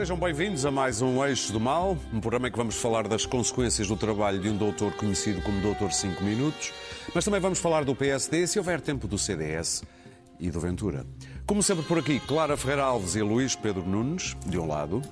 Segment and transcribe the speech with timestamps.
[0.00, 3.26] Sejam bem-vindos a mais um Eixo do Mal, um programa em que vamos falar das
[3.26, 6.72] consequências do trabalho de um doutor conhecido como Doutor 5 Minutos,
[7.14, 9.84] mas também vamos falar do PSD, se houver tempo do CDS
[10.38, 11.04] e do Ventura.
[11.44, 15.02] Como sempre por aqui, Clara Ferreira Alves e Luís Pedro Nunes, de um lado,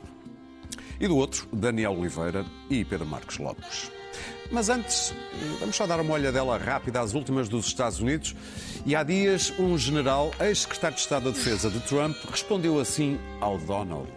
[0.98, 3.92] e do outro, Daniel Oliveira e Pedro Marcos Lopes.
[4.50, 5.12] Mas antes,
[5.60, 8.34] vamos só dar uma olhadela rápida às últimas dos Estados Unidos.
[8.86, 13.58] E há dias, um general, ex-secretário de Estado da Defesa de Trump, respondeu assim ao
[13.58, 14.08] Donald.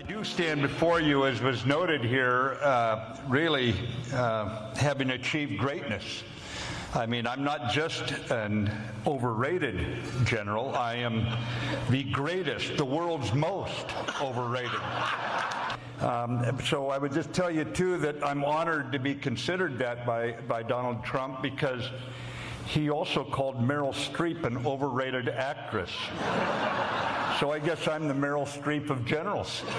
[0.00, 3.74] I do stand before you, as was noted here, uh, really
[4.14, 6.24] uh, having achieved greatness.
[6.94, 8.72] I mean, I'm not just an
[9.06, 9.78] overrated
[10.24, 11.26] general, I am
[11.90, 13.88] the greatest, the world's most
[14.22, 14.80] overrated.
[16.00, 20.06] Um, so I would just tell you, too, that I'm honored to be considered that
[20.06, 21.86] by, by Donald Trump because
[22.70, 25.90] he also called Meryl Streep an overrated actress.
[27.38, 29.62] So I guess I'm the Meryl Streep of generals.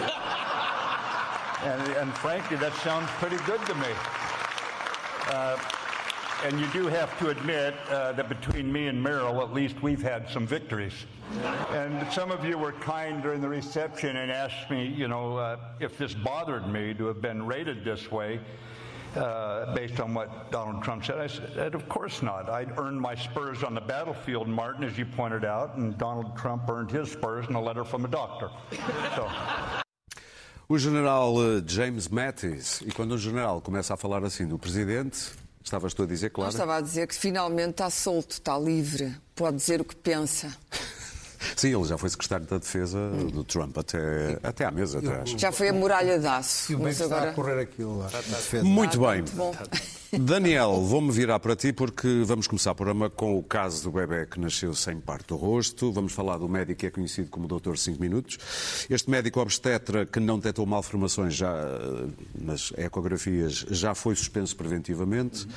[1.64, 3.90] And, and frankly, that sounds pretty good to me.
[5.28, 5.60] Uh,
[6.44, 10.02] and you do have to admit uh, that between me and Meryl, at least we've
[10.02, 11.06] had some victories.
[11.70, 15.58] And some of you were kind during the reception and asked me, you know, uh,
[15.80, 18.40] if this bothered me to have been rated this way.
[19.16, 21.20] Uh, based on what Donald Trump said.
[21.20, 22.50] I said, of course not.
[22.50, 26.70] I'd earned my spurs on the battlefield, Martin, as you pointed out, and Donald Trump
[26.70, 28.50] earned his spurs in a letter from a doctor.
[29.16, 29.28] So.
[30.70, 35.32] O general uh, James Mattis, e quando o general começa a falar assim do presidente,
[35.62, 36.52] estavas tu a dizer, Eu claro?
[36.52, 40.56] estava a dizer que finalmente está solto, está livre, pode dizer o que pensa.
[41.56, 45.30] Sim, ele já foi secretário da Defesa do Trump até, até à mesa atrás.
[45.32, 46.72] Já foi a muralha de aço.
[46.72, 47.32] E o bem que está agora...
[47.32, 48.10] a correr aquilo lá.
[48.64, 49.24] Muito bem.
[49.34, 49.56] Bom,
[50.20, 54.26] Daniel, vou-me virar para ti porque vamos começar o programa com o caso do bebê
[54.26, 55.90] que nasceu sem parte do rosto.
[55.90, 58.38] Vamos falar do médico que é conhecido como Doutor 5 Minutos.
[58.90, 61.54] Este médico obstetra que não detectou malformações já
[62.36, 65.48] nas ecografias já foi suspenso preventivamente.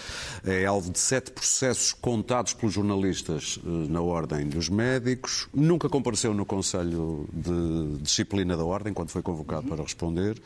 [0.44, 5.48] É alvo de sete processos contados pelos jornalistas eh, na Ordem dos Médicos.
[5.52, 10.40] Nunca compareceu no Conselho de Disciplina da Ordem quando foi convocado para responder.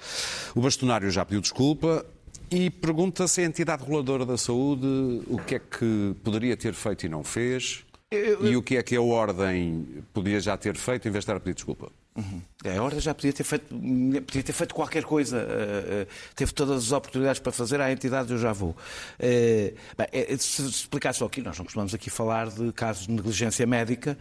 [0.54, 2.06] O bastonário já pediu desculpa.
[2.50, 4.86] E pergunta se a entidade reguladora da saúde
[5.26, 8.96] o que é que poderia ter feito e não fez e o que é que
[8.96, 11.92] a Ordem podia já ter feito em vez de estar a pedir desculpa.
[12.64, 13.66] A Ordem já podia ter feito,
[14.26, 15.38] podia ter feito qualquer coisa.
[15.38, 17.80] eh, eh, Teve todas as oportunidades para fazer.
[17.80, 18.76] À entidade eu já vou.
[19.18, 23.12] Eh, bem, eh, se explicar só aqui, nós não costumamos aqui falar de casos de
[23.12, 24.18] negligência médica.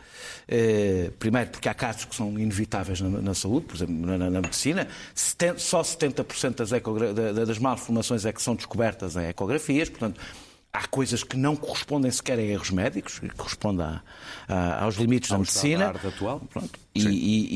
[1.20, 4.42] Primeiro, porque há casos que são inevitáveis na, na saúde, por exemplo, na, na- na
[4.42, 4.88] medicina.
[5.16, 9.90] Seten- Só 70% das, das malformações é que são descobertas em ecografias.
[9.90, 10.20] Portanto,
[10.78, 14.02] há coisas que não correspondem sequer a erros médicos, que correspondem a-
[14.48, 15.86] a- aos limites da medicina.
[15.86, 16.40] standard atual.
[16.52, 16.80] Pronto.
[16.94, 17.48] E, e-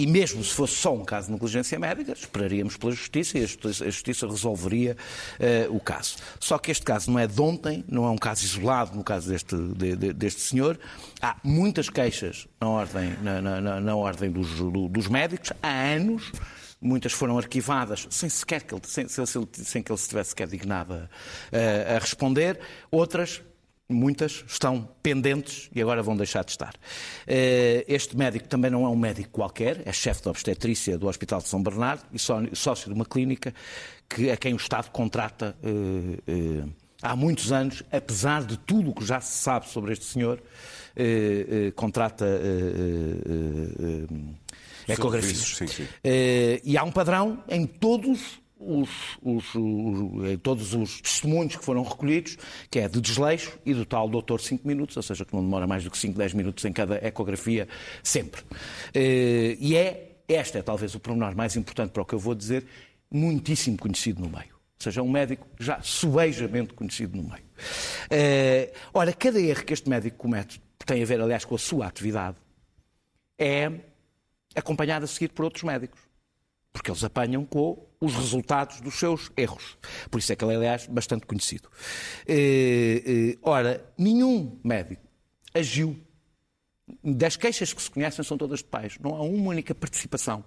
[0.00, 3.42] e- e- mesmo se fosse só um caso de negligência médica, esperaríamos pela Justiça e
[3.42, 4.96] a Justiça, a Justiça resolveria
[5.38, 6.16] eh, o caso.
[6.40, 9.28] Só que este caso não é de ontem, não é um caso isolado no caso
[9.30, 10.78] deste, de- de- deste senhor.
[11.20, 15.68] Há muitas queixas na ordem, na, na- na- na ordem dos, do- dos médicos, há
[15.68, 16.30] anos.
[16.84, 20.92] Muitas foram arquivadas sem, sequer que ele, sem, sem- que ele se tivesse sequer dignado
[20.94, 22.60] a, a responder.
[22.90, 23.42] Outras
[23.86, 26.72] Muitas estão pendentes e agora vão deixar de estar.
[27.26, 31.42] Eh, Este médico também não é um médico qualquer, é chefe de obstetrícia do Hospital
[31.42, 33.52] de São Bernardo e só- sócio de uma clínica
[34.08, 35.68] que, a quem o Estado contrata eh,
[36.26, 36.64] eh,
[37.02, 40.42] há muitos anos, apesar de tudo o que já se sabe sobre este senhor,
[41.76, 42.24] contrata
[44.88, 45.38] ecografias.
[45.38, 45.86] Sim, sim.
[46.02, 48.88] Eh, e há um padrão em todos os,
[49.22, 52.36] os- os- em todos os testemunhos que foram recolhidos,
[52.70, 55.66] que é de desleixo e do tal doutor 5 minutos, ou seja, que não demora
[55.66, 57.68] mais do que 5, 10 minutos em cada ecografia,
[58.02, 58.42] sempre.
[58.94, 62.34] Eh, e é, esta é talvez o pormenor mais importante para o que eu vou
[62.34, 62.64] dizer,
[63.10, 64.54] muitíssimo conhecido no meio.
[64.54, 67.44] Ou seja, um médico já subejamente conhecido no meio.
[68.10, 71.86] Eh, ora, cada erro que este médico comete, tem a ver, aliás, com a sua
[71.86, 72.36] atividade,
[73.38, 73.70] é
[74.54, 76.00] acompanhado a seguir por outros médicos.
[76.72, 79.78] Porque eles apanham com os resultados dos seus erros.
[80.10, 81.68] Por isso é que ele é, aliás, bastante conhecido.
[82.26, 85.02] Eh, eh, ora, nenhum médico
[85.54, 85.96] agiu.
[87.02, 88.98] Das queixas que se conhecem são todas de pais.
[88.98, 90.44] Não há uma única participação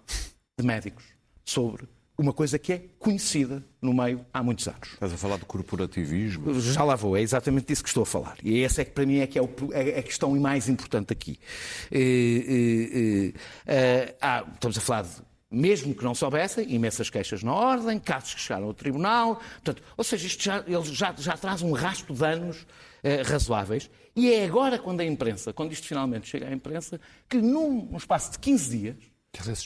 [0.57, 1.06] de médicos
[1.45, 1.88] sobre
[2.18, 4.90] uma coisa que é conhecida no meio há muitos anos.
[4.94, 6.60] Estás a falar de corporativismo?
[6.60, 8.38] Já lá vou, é exatamente disso que estou a falar.
[8.44, 11.14] E essa é que para mim é que é o- é a questão mais importante
[11.14, 11.40] aqui.
[11.92, 15.10] Eh, eh, eh, ah, estamos a falar de,
[15.52, 20.04] mesmo que não soubessem, imensas queixas na ordem, casos que chegaram ao tribunal, portanto, ou
[20.04, 22.66] seja, isto já, ele já, já traz um rastro de anos
[23.04, 27.00] eh, razoáveis, e é agora quando a imprensa, quando isto finalmente chega à imprensa,
[27.30, 28.96] que num, num espaço de 15 dias,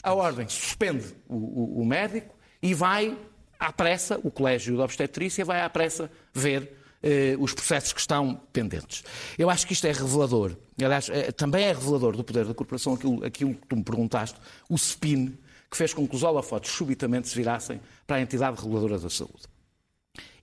[0.04, 3.18] A ordem suspende o, o, o médico e vai
[3.60, 6.72] à pressa, o Colégio de Obstetrícia vai à pressa ver
[7.04, 9.04] eh, os processos que estão pendentes.
[9.38, 10.56] Eu acho que isto é revelador.
[10.82, 14.40] Aliás, eh, também é revelador do poder da corporação aquilo, aquilo que tu me perguntaste,
[14.70, 15.38] o spin
[15.70, 19.44] que fez com que os holofotes subitamente se virassem para a entidade reguladora da saúde.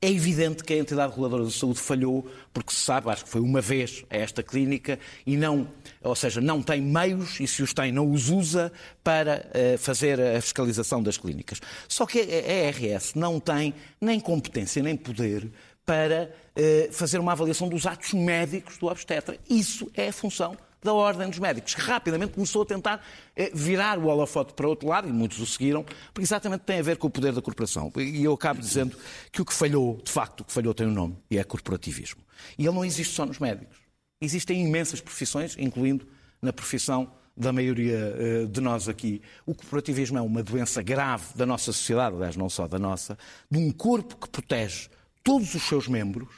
[0.01, 3.41] É evidente que a entidade reguladora da saúde falhou, porque se sabe, acho que foi
[3.41, 4.97] uma vez a esta clínica,
[5.27, 5.69] e não,
[6.01, 8.73] ou seja, não tem meios, e se os tem, não os usa
[9.03, 11.61] para uh, fazer a fiscalização das clínicas.
[11.89, 15.51] Só que a ARS não tem nem competência nem poder
[15.85, 19.37] para uh, fazer uma avaliação dos atos médicos do obstetra.
[19.51, 23.05] Isso é a função da Ordem dos Médicos, que rapidamente começou a tentar
[23.35, 26.83] eh, virar o holofote para outro lado, e muitos o seguiram, porque exatamente tem a
[26.83, 27.93] ver com o poder da corporação.
[27.97, 28.97] E eu acabo dizendo
[29.33, 32.23] que o que falhou, de facto, o que falhou tem um nome, e é corporativismo.
[32.57, 33.77] E ele não existe só nos médicos.
[34.21, 36.07] Existem imensas profissões, incluindo
[36.41, 39.21] na profissão da maioria eh, de nós aqui.
[39.47, 43.19] O corporativismo é uma doença grave da nossa sociedade, aliás, não só da nossa,
[43.51, 44.89] de um corpo que protege
[45.23, 46.29] todos os seus membros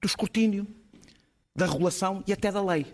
[0.00, 0.66] do escrutínio,
[1.54, 2.86] da regulação e até da lei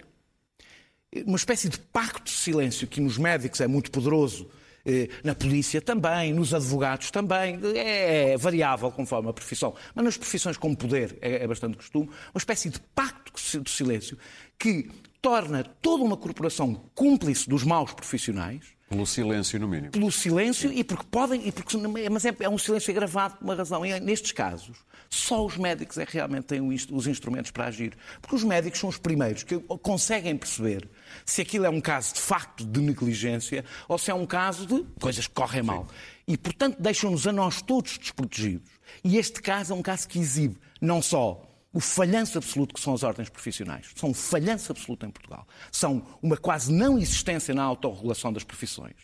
[1.26, 4.48] uma espécie de pacto de silêncio que nos médicos é muito poderoso,
[4.84, 10.56] eh, na polícia também, nos advogados também, é variável conforme a profissão, mas nas profissões
[10.56, 14.18] com poder é, é bastante costume, uma espécie de pacto de silêncio
[14.58, 18.66] que torna toda uma corporação cúmplice dos maus profissionais.
[18.92, 19.90] Pelo silêncio, no mínimo.
[19.90, 20.78] Pelo silêncio Sim.
[20.78, 21.48] e porque podem.
[21.48, 21.78] E porque,
[22.10, 23.86] mas é, é um silêncio agravado por uma razão.
[23.86, 24.76] E nestes casos,
[25.08, 27.96] só os médicos é que realmente têm os instrumentos para agir.
[28.20, 30.86] Porque os médicos são os primeiros que conseguem perceber
[31.24, 34.84] se aquilo é um caso de facto de negligência ou se é um caso de
[35.00, 35.88] coisas que correm mal.
[36.28, 38.70] E, portanto, deixam-nos a nós todos desprotegidos.
[39.02, 41.42] E este caso é um caso que exibe não só
[41.72, 43.90] o falhanço absoluto que são as ordens profissionais.
[43.96, 45.46] São um falhanço absoluto em Portugal.
[45.70, 48.94] São uma quase não existência na autorregulação das profissões.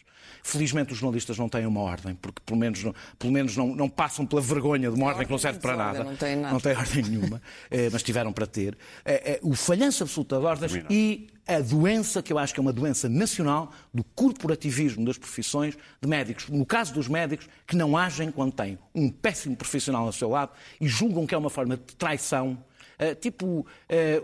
[0.48, 3.86] Felizmente os jornalistas não têm uma ordem, porque pelo menos, não, pelo menos não, não
[3.86, 6.02] passam pela vergonha de uma ordem que não serve para nada.
[6.02, 6.52] Não tem, nada.
[6.54, 8.76] não tem ordem nenhuma, eh, mas tiveram para ter.
[9.04, 12.62] Eh, eh, o falhanço absoluto de ordens e a doença, que eu acho que é
[12.62, 16.48] uma doença nacional, do corporativismo das profissões de médicos.
[16.48, 20.52] No caso dos médicos, que não agem quando têm um péssimo profissional ao seu lado
[20.80, 22.56] e julgam que é uma forma de traição
[23.20, 23.66] tipo,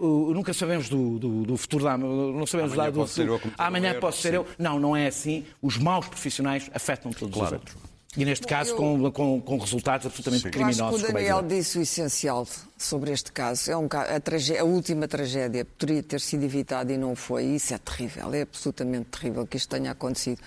[0.00, 1.96] uh, nunca sabemos do, do, do futuro da.
[1.96, 3.52] Não sabemos Amanhã do posso futuro.
[3.56, 4.46] Amanhã posso ser eu.
[4.58, 5.44] Não, não é assim.
[5.62, 7.56] Os maus profissionais afetam todos claro.
[7.56, 7.93] os outros.
[8.16, 8.76] E neste caso, eu...
[8.76, 10.50] com, com, com, resultados absolutamente Sim.
[10.50, 10.80] criminosos.
[10.80, 12.46] Eu acho que o Daniel disse o essencial
[12.78, 13.70] sobre este caso.
[13.70, 17.44] É um, a, tragédia, a, última tragédia poderia ter sido evitada e não foi.
[17.44, 18.32] Isso é terrível.
[18.32, 20.40] É absolutamente terrível que isto tenha acontecido.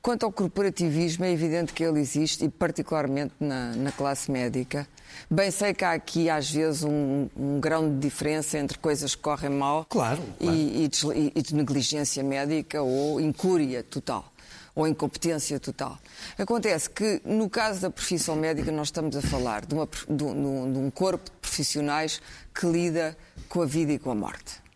[0.00, 4.86] Quanto ao corporativismo, é evidente que ele existe, e particularmente na, na classe médica.
[5.28, 9.22] Bem sei que há aqui, às vezes, um, um grão de diferença entre coisas que
[9.22, 10.56] correm mal claro, claro.
[10.56, 14.32] E, e, de, e de negligência médica ou incúria total
[14.78, 15.98] ou incompetência total.
[16.38, 20.78] Acontece que, no caso da profissão médica, nós estamos a falar de, uma, de, de,
[20.78, 22.22] um corpo de profissionais
[22.54, 23.16] que lida
[23.48, 24.67] com a vida e com a morte.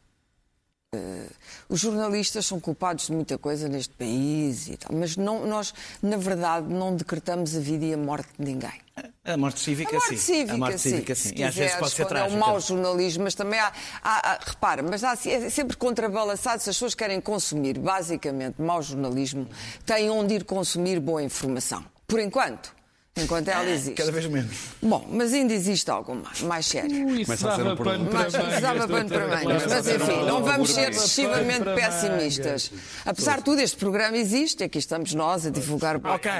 [1.71, 5.73] Os jornalistas são culpados de muita coisa neste país e tal, mas não, nós,
[6.03, 8.79] na verdade, não decretamos a vida e a morte de ninguém.
[9.25, 10.17] A morte cívica, a morte sim.
[10.19, 10.91] Cívica, a morte sim.
[10.91, 11.29] cívica, sim.
[11.31, 12.31] Se e às vezes pode ser trágica.
[12.31, 16.63] É um mau jornalismo, mas também há, há, há repara, mas há, é sempre contrabalançado
[16.63, 19.49] se as pessoas querem consumir, basicamente, mau jornalismo,
[19.87, 21.83] têm onde ir consumir boa informação.
[22.07, 22.82] Por enquanto.
[23.15, 23.93] Enquanto ela existe.
[23.93, 24.57] Cada vez menos.
[24.81, 27.05] Bom, mas ainda existe alguma mais séria.
[27.05, 29.67] Ui, isso dava pano para mais, Isso dava pano para mangas.
[29.67, 32.73] Mas enfim, não vamos ser excessivamente pessimistas.
[33.05, 36.33] Apesar de tudo, este programa existe e aqui estamos nós a divulgar boa Ok,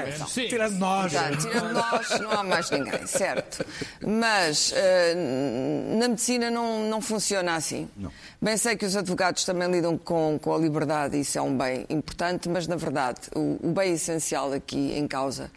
[0.49, 1.11] tirando nós.
[1.11, 3.63] tirando nós, não há mais ninguém, certo.
[4.01, 7.87] Mas uh, na medicina não, não funciona assim.
[7.95, 8.11] Não.
[8.41, 11.85] Bem sei que os advogados também lidam com, com a liberdade, isso é um bem
[11.87, 15.51] importante, mas na verdade o, o bem essencial aqui em causa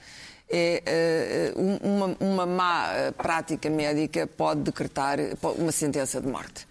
[0.48, 5.18] é uh, uma, uma má eh, prática médica pode decretar
[5.58, 6.66] uma sentença de morte.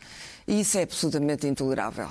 [0.48, 2.08] E isso é absolutamente intolerável.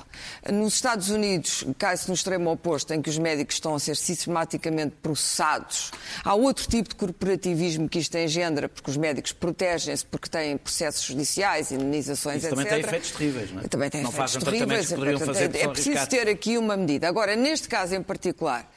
[0.53, 4.97] Nos Estados Unidos, cai-se no extremo oposto, em que os médicos estão a ser sistematicamente
[5.01, 5.93] processados.
[6.25, 11.05] Há outro tipo de corporativismo que isto engendra, porque os médicos protegem-se porque têm processos
[11.05, 12.57] judiciais, indenizações, isso etc.
[12.57, 13.69] também tem efeitos terríveis, não é?
[13.69, 14.93] Também tem não efeitos terríveis.
[14.93, 17.07] É, é preciso ter aqui uma medida.
[17.09, 18.69] Agora, neste caso em particular,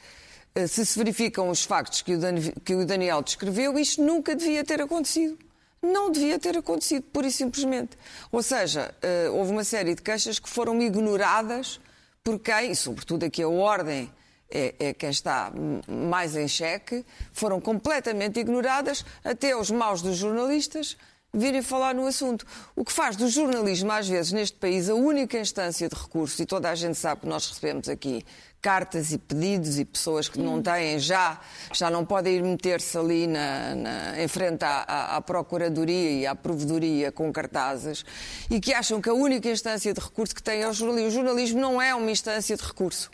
[0.66, 5.38] se se verificam os factos que o Daniel descreveu, isto nunca devia ter acontecido.
[5.80, 7.96] Não devia ter acontecido, pura e simplesmente.
[8.32, 11.78] Ou seja, eh, houve uma série de queixas que foram ignoradas
[12.24, 14.12] por quem, e sobretudo aqui a ordem
[14.50, 15.52] é, é, quem está
[15.86, 20.96] mais em xeque, foram completamente ignoradas, até os maus dos jornalistas
[21.32, 22.46] virem falar no assunto.
[22.74, 26.46] O que faz do jornalismo, às vezes, neste país, a única instância de recurso, e
[26.46, 28.24] toda a gente sabe que nós recebemos aqui
[28.60, 31.40] cartas e pedidos e pessoas que não têm já,
[31.72, 36.26] já não podem ir meter-se ali na, na, em frente à, à, à, Procuradoria e
[36.26, 38.04] à Provedoria com cartazes
[38.50, 41.08] e que acham que a única instância de recurso que têm é o jornalismo.
[41.08, 43.10] O jornalismo não é uma instância de recurso.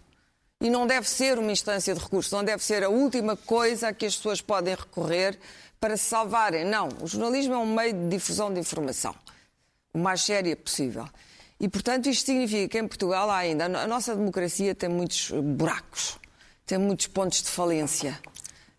[0.60, 3.92] E não deve ser uma instância de recurso, não deve ser a última coisa a
[3.92, 5.38] que as pessoas podem recorrer
[5.84, 6.64] para se salvarem.
[6.64, 9.14] Não, o jornalismo é um meio de difusão de informação,
[9.92, 11.06] o mais séria possível.
[11.60, 13.66] E, portanto, isto significa que em Portugal há ainda.
[13.66, 16.18] A nossa democracia tem muitos buracos,
[16.64, 18.18] tem muitos pontos de falência.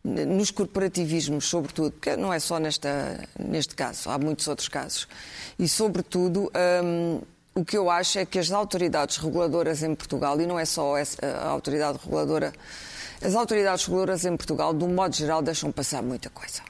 [0.04, 5.08] Nos corporativismos, sobretudo, porque não é só nesta, neste caso, há muitos outros casos.
[5.60, 6.52] E, sobretudo,
[6.84, 7.22] hum,
[7.54, 10.96] o que eu acho é que as autoridades reguladoras em Portugal, e não é só
[11.22, 12.52] a autoridade reguladora,
[13.22, 16.64] as autoridades reguladoras em Portugal, de um modo geral, deixam passar muita coisa.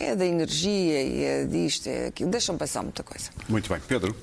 [0.00, 3.30] É da energia e é disto, é aquilo, deixam passar muita coisa.
[3.48, 3.80] Muito bem.
[3.86, 4.14] Pedro?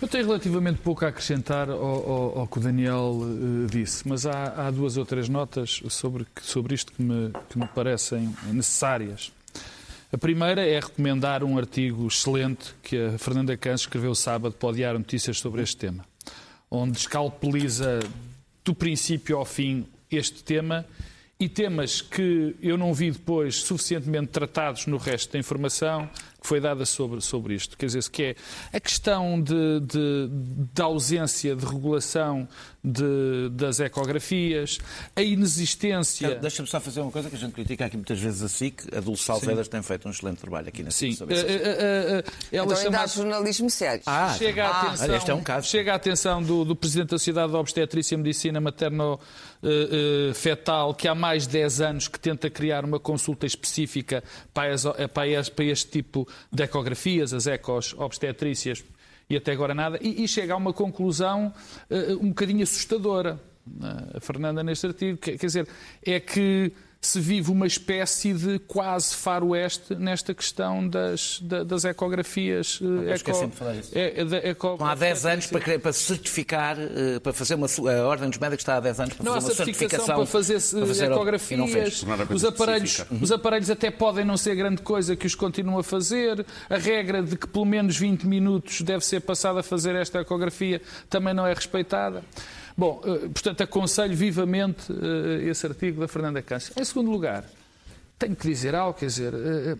[0.00, 4.24] Eu tenho relativamente pouco a acrescentar ao, ao, ao que o Daniel uh, disse, mas
[4.24, 9.30] há, há, duas ou três notas sobre, sobre isto que me, que me parecem necessárias.
[10.10, 14.72] A primeira é recomendar um artigo excelente que a Fernanda Cans escreveu sábado para o
[14.72, 16.06] Diário Notícias sobre este tema,
[16.70, 18.00] onde escalpeliza
[18.64, 20.86] do princípio ao fim este tema
[21.40, 26.06] e temas que eu não vi depois suficientemente tratados no resto da informação
[26.38, 27.78] que foi dada sobre, sobre isto.
[27.78, 28.36] Quer dizer, que é
[28.72, 30.28] a questão de, de,
[30.72, 32.46] de ausência de regulação
[32.82, 34.78] de, das ecografias,
[35.14, 36.34] a inexistência.
[36.36, 38.96] Deixa-me só fazer uma coisa que a gente critica aqui muitas vezes a SIC.
[38.96, 41.16] A Dulce Alvedas tem feito um excelente trabalho aqui na SIC.
[41.16, 41.24] Sim.
[41.24, 41.34] Uh, uh, uh,
[42.50, 42.84] ela então chama...
[42.84, 44.02] ainda há jornalismo sério.
[44.06, 45.68] Ah, chega a atenção, ah, este é um caso.
[45.68, 49.20] Chega a atenção do, do Presidente da Sociedade de Obstetrícia e Medicina Materno
[50.34, 54.84] fetal que há mais de 10 anos que tenta criar uma consulta específica para, as,
[54.84, 58.82] para, para este tipo de ecografias, as ecos obstetrícias,
[59.30, 61.54] e até agora nada, e, e chega a uma conclusão
[61.88, 65.68] uh, um bocadinho assustadora, uh, a Fernanda, neste artigo, quer dizer,
[66.04, 72.78] é que se vive uma espécie de quase faroeste nesta questão das, das ecografias.
[72.78, 73.90] Não, eh, eco, de falar isso.
[73.96, 77.66] É, é, eco, há 10 anos para, para certificar, eh, para fazer uma.
[77.66, 80.16] A Ordem dos Médicos está há 10 anos para não, fazer uma certificação.
[80.16, 82.04] Para fazer, para fazer ecografias.
[82.30, 86.44] Os aparelhos, os aparelhos até podem não ser grande coisa que os continuam a fazer.
[86.68, 90.82] A regra de que pelo menos 20 minutos deve ser passada a fazer esta ecografia
[91.08, 92.22] também não é respeitada.
[92.80, 96.72] Bom, eh, portanto, aconselho vivamente eh, esse artigo da Fernanda Câncer.
[96.80, 97.44] Em segundo lugar,
[98.18, 99.76] tenho que dizer algo, quer dizer, eh,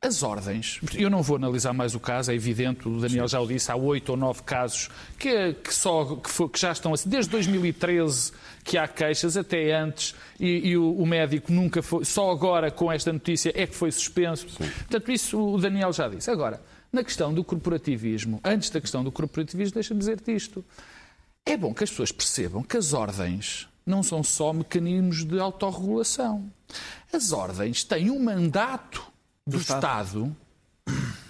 [0.00, 3.46] as ordens, eu não vou analisar mais o caso, é evidente, o Daniel já o
[3.46, 4.88] disse, há oito ou nove casos
[5.18, 8.32] que, que só, que, que, já estão assim, desde 2013
[8.64, 12.90] que há queixas, até antes, e, e o, o, médico nunca foi, só agora com
[12.90, 14.48] esta notícia é que foi suspenso.
[14.48, 14.70] Sim.
[14.70, 16.30] Portanto, isso o Daniel já disse.
[16.30, 20.64] Agora, na questão do corporativismo, antes da questão do corporativismo, deixa-me dizer-te isto.
[21.48, 26.52] É bom que as pessoas percebam que as ordens não são só mecanismos de autorregulação.
[27.10, 29.02] As ordens têm um mandato
[29.46, 30.36] do, do Estado, Estado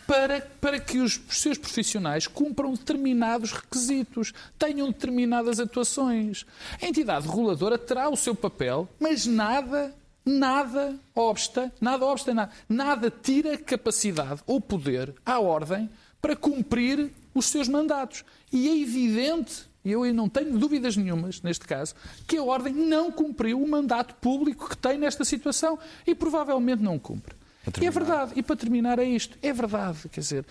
[0.08, 6.44] para, para que os seus profissionais cumpram determinados requisitos, tenham determinadas atuações.
[6.82, 9.94] A entidade reguladora terá o seu papel, mas nada,
[10.26, 15.88] nada obsta, nada obsta, nada, nada tira capacidade ou poder à ordem
[16.20, 18.24] para cumprir os seus mandatos.
[18.52, 21.94] E é evidente e eu não tenho dúvidas nenhumas, neste caso,
[22.26, 26.98] que a Ordem não cumpriu o mandato público que tem nesta situação e provavelmente não
[26.98, 27.34] cumpre.
[27.80, 30.46] E é verdade, e para terminar é isto, é verdade, quer dizer,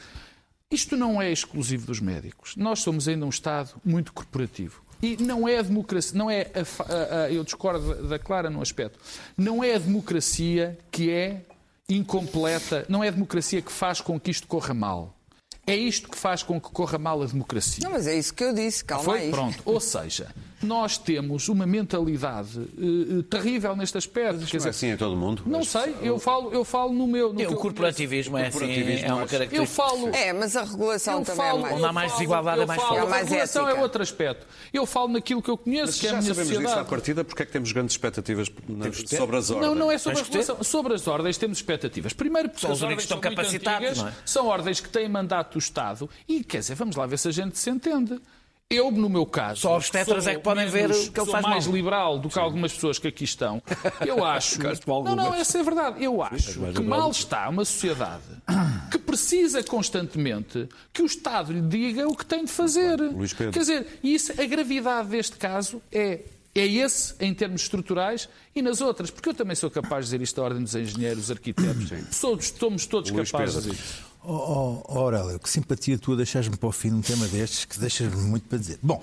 [0.70, 2.56] isto não é exclusivo dos médicos.
[2.56, 4.82] Nós somos ainda um Estado muito corporativo.
[5.01, 8.62] E não é a democracia, não é a, a, a, eu discordo da Clara no
[8.62, 9.00] aspecto,
[9.38, 11.46] não é a democracia que é
[11.88, 15.17] incompleta, não é a democracia que faz com que isto corra mal.
[15.68, 17.84] É isto que faz com que corra mal a democracia.
[17.84, 19.20] Não, mas é isso que eu disse, calma Foi?
[19.20, 19.32] aí.
[19.32, 19.62] Pronto.
[19.66, 20.30] Ou seja,
[20.64, 24.40] nós temos uma mentalidade uh, terrível neste aspecto.
[24.40, 25.44] Mas Quer dizer, é assim em todo o mundo?
[25.46, 25.68] Não mas...
[25.68, 27.34] sei, eu falo, eu falo no meu.
[27.34, 29.56] No o corporativismo é, assim, é uma característica.
[29.56, 30.10] Eu falo.
[30.16, 31.76] É, mas a regulação também é falo, é mais.
[31.76, 32.98] Onde há mais desigualdade é mais forte.
[32.98, 34.48] A regulação é outro aspecto.
[34.74, 36.76] Eu falo naquilo que eu conheço, mas que é a minha sabemos sociedade.
[36.76, 38.48] Disso à partida, porque é que temos grandes expectativas
[39.06, 39.68] sobre as ordens?
[39.68, 40.64] Não, não é sobre a regulação.
[40.64, 42.14] Sobre as ordens temos expectativas.
[42.14, 43.90] Primeiro porque são estão capacitados.
[43.90, 44.18] Antigas, é?
[44.26, 47.32] São ordens que têm mandato do Estado e, quer dizer, vamos lá ver se a
[47.32, 48.20] gente se entende.
[48.70, 49.62] Eu, no meu caso.
[49.62, 51.76] Só obstetras é que podem ver o que ele faz mais mal.
[51.76, 52.42] liberal do que Sim.
[52.42, 53.64] algumas pessoas que aqui estão.
[54.06, 54.60] Eu acho.
[54.86, 56.04] não, não, essa é verdade.
[56.04, 58.24] Eu acho que mal está uma sociedade
[58.92, 63.00] que precisa constantemente que o Estado lhe diga o que tem de fazer.
[63.00, 63.54] Luís Pedro.
[63.54, 66.20] Quer dizer, isso, a gravidade deste caso é
[66.54, 70.22] É esse, em termos estruturais, e nas outras, porque eu também sou capaz de dizer
[70.22, 73.72] isto da ordem dos engenheiros, arquitetos, somos, somos todos Luís capazes Pedro.
[73.72, 74.07] de dizer isto.
[74.29, 78.22] Oh, oh, Aurélio, que simpatia tua deixares-me para o fim num tema destes que deixas-me
[78.24, 78.77] muito para dizer.
[78.84, 79.01] Bom,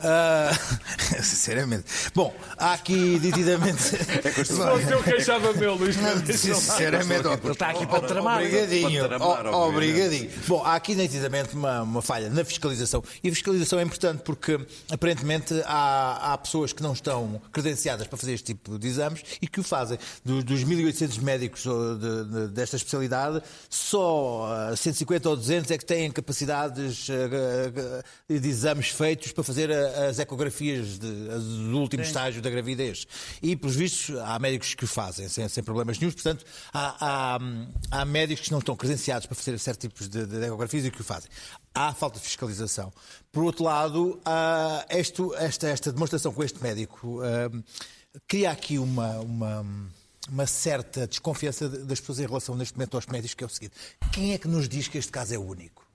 [0.00, 0.50] ah,
[1.22, 1.84] sinceramente.
[2.12, 3.80] Bom, há aqui nitidamente.
[4.44, 6.36] Se fosse eu queixava meu, Luís Pedro.
[6.36, 8.38] Sinceramente, ó, Ele está aqui para tramar.
[8.42, 9.00] Obrigadinho.
[9.08, 10.00] Para tramar, ó, obviamente.
[10.00, 10.30] Obrigadinho.
[10.48, 13.04] Bom, há aqui nitidamente uma, uma falha na fiscalização.
[13.22, 14.58] E a fiscalização é importante porque,
[14.90, 19.46] aparentemente, há, há pessoas que não estão credenciadas para fazer este tipo de exames e
[19.46, 19.96] que o fazem.
[20.24, 25.84] Dos, dos 1.800 médicos de- de- desta especialidade, só ah, 150 ou 200 é que
[25.84, 31.26] têm capacidades ah, ah, de exames feitos para fazer as ecografias de-
[31.68, 33.06] do último estágio da gravidez.
[33.42, 36.12] E, pelos vistos, há médicos que o fazem sem, sem problemas nenhum.
[36.12, 37.38] Portanto, há, há,
[38.00, 41.00] há médicos que não estão credenciados para fazer certos tipos de, de ecografias e que
[41.00, 41.30] o fazem.
[41.74, 42.92] Há falta de fiscalização.
[43.32, 44.20] Por outro lado,
[44.88, 47.50] esta, esta demonstração com este médico ah,
[48.26, 49.66] cria aqui uma- uma
[50.30, 53.74] uma certa desconfiança das pessoas em relação neste momento aos médicos, que é o seguinte:
[54.12, 55.86] quem é que nos diz que este caso é único?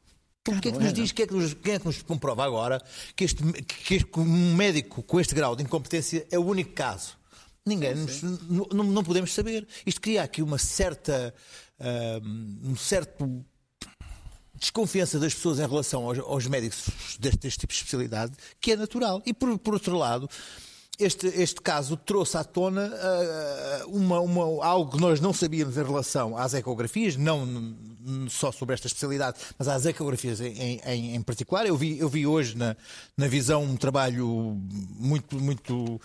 [0.44, 2.80] Quem é que nos diz, quem é que nos, quem é que nos comprova agora
[3.16, 7.18] que, este, que este- um médico com este grau de incompetência é o único caso?
[7.66, 9.68] Ninguém, nos- não, não- podemos saber.
[9.88, 11.34] Isto cria aqui uma certa,
[11.80, 12.20] ah,
[12.64, 13.44] um certo
[14.54, 16.86] desconfiança das pessoas em relação aos, aos médicos
[17.20, 19.22] deste, deste tipo de especialidade, que é natural.
[19.26, 20.30] E por, por outro lado,
[21.00, 25.84] este, este caso trouxe à tona ah, uma, uma- algo que nós não sabíamos em
[25.84, 27.76] relação às ecografias, não
[28.30, 31.66] só sobre esta especialidade, mas às ecografias em, em- em particular.
[31.66, 32.76] Eu vi, eu vi hoje na,
[33.18, 34.28] na visão um trabalho
[34.98, 36.00] muito, muito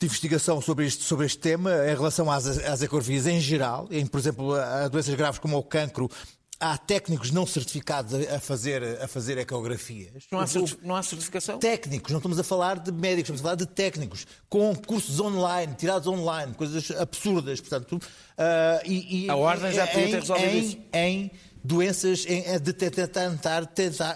[0.00, 4.06] de investigação sobre este, sobre este tema em relação às, às ecografias em geral, em,
[4.06, 6.08] por exemplo, a doenças graves como o cancro.
[6.62, 10.24] Há técnicos não certificados a, fazer, a fazer ecografias.
[10.30, 10.44] Não há,
[10.82, 11.58] não há certificação?
[11.58, 15.74] técnicos, não estamos a falar de médicos, estamos a falar de técnicos, com cursos online,
[15.74, 17.98] tirados online, coisas absurdas, portanto.
[18.36, 20.78] ah, e, e- A Ordem já podia ter em- resolvido em- isso.
[20.92, 21.30] Em
[21.64, 23.30] doenças, em, a detectar,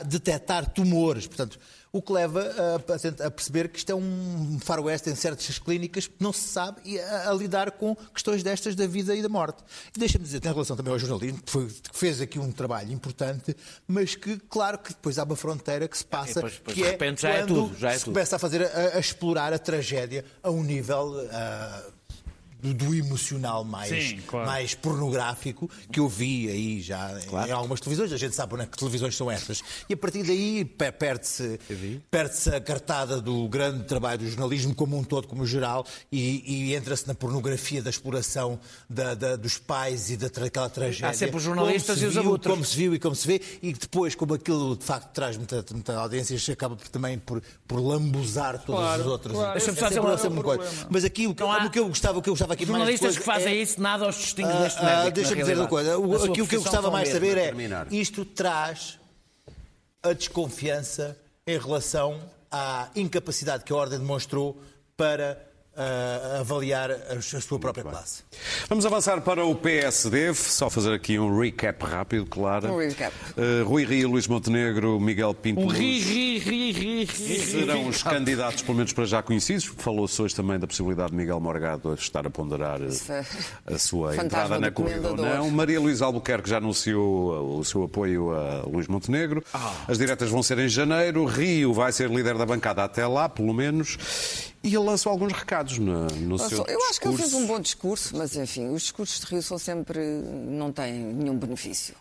[0.07, 1.59] detectar tumores, portanto.
[1.97, 6.33] O que leva a, a perceber que isto é um faroeste em certas clínicas não
[6.33, 9.63] se sabe e a, a lidar com questões destas da vida e da morte.
[9.97, 12.93] E deixa-me dizer, em relação também ao jornalismo, que, foi- que fez aqui um trabalho
[12.93, 16.83] importante, mas que, claro, que depois há uma fronteira que se passa, depois- depois, que
[16.83, 18.13] de é repente, já é quando tudo, já é se tudo.
[18.15, 21.83] começa a fazer a, a explorar a tragédia a um nível ah,
[22.65, 24.47] do, do emocional mais, Sim, claro.
[24.47, 27.11] mais pornográfico que eu vi aí já
[27.47, 28.13] em algumas televisões.
[28.13, 29.63] A gente sabe onde é que televisões são estas.
[29.89, 31.59] E a partir daí pe- perde-se
[32.11, 36.75] perde a cartada do grande trabalho do jornalismo como um todo, como geral, e, e
[36.75, 41.09] entra-se na pornografia da exploração da- da- dos pais e da, daquela tragédia.
[41.09, 42.53] Há sempre os jornalistas Como se e os viu, abutres.
[42.53, 45.65] Como se viu e como se vê, e depois, como aquilo de facto traz muita,
[45.73, 49.33] muita audiência, acaba também por, por lambuzar todos Claro, os outros.
[49.35, 49.53] claro.
[49.53, 50.63] Deixa-me só É sempre- uma- é sempre um coisa.
[50.63, 50.89] problema.
[50.91, 52.67] Mas aqui o que, Não há- o que eu gostava, o que eu gostava aqui
[52.67, 55.11] Jornalistas que fazem é- isso, nada os distingue deste ah, médico.
[55.13, 55.99] Deixa-me na dizer uma coisa.
[55.99, 57.93] O, A sua aquilo que eu gostava mais de saber é terminar.
[57.93, 58.99] isto traz
[60.03, 64.61] a desconfiança em relação à incapacidade que a Ordem demonstrou
[64.97, 65.39] para
[65.77, 68.23] ah, avaliar a, a sua própria classe.
[68.69, 72.73] Vamos avançar para o PSD, só fazer aqui um recap rápido, claro.
[72.73, 73.15] Um recap.
[73.37, 78.03] Uh, Rui Rio, Luís Montenegro, Miguel Pinto Um ri, ri, ri, ri, ri, serão os
[78.03, 79.65] candidatos, pelo menos para já conhecidos.
[79.65, 83.25] Falou-se hoje também da possibilidade de Miguel Morgado estar a ponderar uh, Isso é-
[83.67, 85.51] a sua entrada na corrida ou não.
[85.51, 89.43] Maria Luísa Albuquerque já anunciou uh, o seu apoio a Luís Montenegro.
[89.53, 89.73] Ah.
[89.89, 91.25] As diretas vão ser em janeiro.
[91.25, 94.54] Rio vai ser líder da bancada até lá, pelo menos.
[94.65, 97.37] E ele lançou alguns recados no, no seu Eu acho que ele fez discurso.
[97.37, 100.01] um bom discurso, mas enfim, os discursos de Rio são sempre.
[100.01, 101.95] não têm nenhum benefício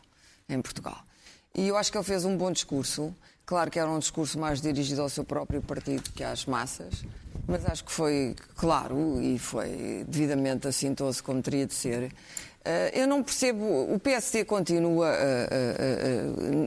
[0.48, 0.98] em Portugal.
[1.54, 3.14] E eu acho que ele fez um bom discurso.
[3.46, 7.04] Claro que era um discurso mais dirigido ao seu próprio partido que às massas,
[7.46, 12.14] mas acho que foi claro e foi devidamente assintoso como teria de ser.
[12.66, 13.94] Eh, Eu não percebo.
[13.94, 15.76] O PSD continua eh, eh,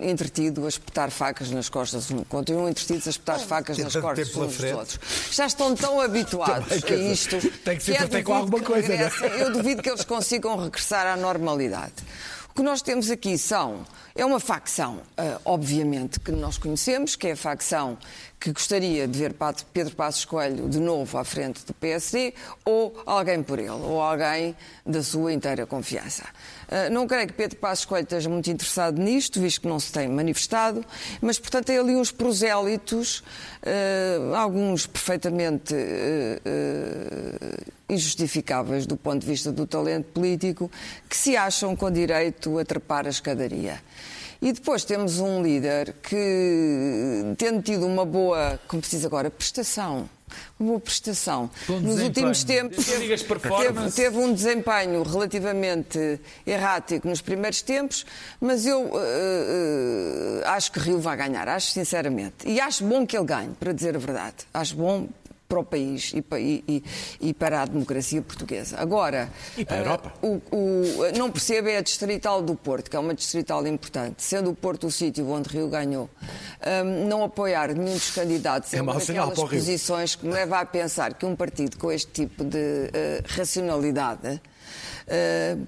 [0.03, 4.37] eh, entretido a espetar facas nas costas, continuam entretidos a espetar facas tem nas costas
[4.37, 4.99] uns dos outros.
[5.33, 7.37] Já estão tão habituados a isto.
[7.65, 9.09] tem que se é com alguma coisa, não é?
[9.09, 9.41] regressem.
[9.41, 11.95] Eu duvido que eles consigam regressar à normalidade.
[12.57, 13.85] Que nós temos aqui são.
[14.15, 17.99] É uma facção, ah, obviamente, que nós conhecemos, que é a facção
[18.41, 19.37] que gostaria de ver
[19.75, 22.33] Pedro Passos Coelho de novo à frente do PSD,
[22.65, 26.25] ou alguém por ele, ou alguém da sua inteira confiança.
[26.69, 29.93] Ah, Não creio que Pedro Passos Coelho esteja muito interessado nisto, visto que não se
[29.93, 30.85] tem manifestado,
[31.21, 33.23] mas, portanto, tem ali uns prosélitos,
[33.63, 40.71] ah, alguns perfeitamente ah, injustificáveis do ponto de vista do talento político,
[41.09, 43.81] que se acham com direito a trepar a escadaria.
[44.47, 50.09] E depois temos um líder que, tendo tido uma boa, como se diz agora, prestação
[50.59, 51.51] boa prestação.
[51.67, 58.07] Bom Nos últimos tempos teve, teve, teve, um desempenho relativamente errático nos primeiros tempos,
[58.41, 62.47] mas eu uh, uh, acho que Rio vai ganhar, acho sinceramente.
[62.47, 64.37] E acho bom que ele ganhe, para dizer a verdade.
[64.55, 65.09] Acho bom
[65.49, 66.83] para o país e para, e,
[67.21, 68.77] e para a democracia portuguesa.
[68.79, 70.13] Agora, e para a Europa.
[70.23, 74.23] Uh, o, o, não percebo é a distrital do Porto, que é uma distrital importante,
[74.23, 76.11] sendo o Porto o sítio onde Rio ganhou,
[76.85, 81.15] um, não apoiar nenhum dos candidatos é uma daquelas posições que me leva a pensar
[81.15, 84.41] que um partido com este tipo de uh, racionalidade
[85.07, 85.67] uh,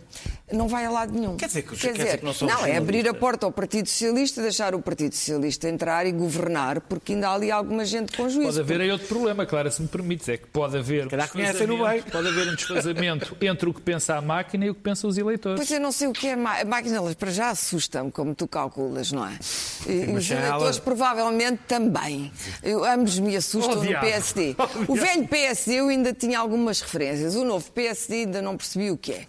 [0.52, 1.36] não vai a lado nenhum.
[1.36, 3.52] Quer dizer que, quer quer dizer, que não são Não, é abrir a porta ao
[3.52, 8.16] Partido Socialista, deixar o Partido Socialista entrar e governar, porque ainda há ali alguma gente
[8.16, 8.48] com juízo.
[8.48, 8.82] Pode haver porque...
[8.82, 12.48] aí outro problema, Clara, se me permites, é que pode haver, um desfazamento, pode haver
[12.48, 15.58] um desfazamento entre o que pensa a máquina e o que pensam os eleitores.
[15.58, 19.12] Pois eu não sei o que é a máquina, para já assustam, como tu calculas,
[19.12, 19.38] não é?
[19.86, 20.84] E, os eleitores ela...
[20.84, 22.32] provavelmente também.
[22.62, 24.56] Eu, ambos me assustam oh, no PSD.
[24.58, 28.90] Oh, o velho PSD eu ainda tinha algumas referências, o novo PSD ainda não percebi
[28.90, 29.26] o que é.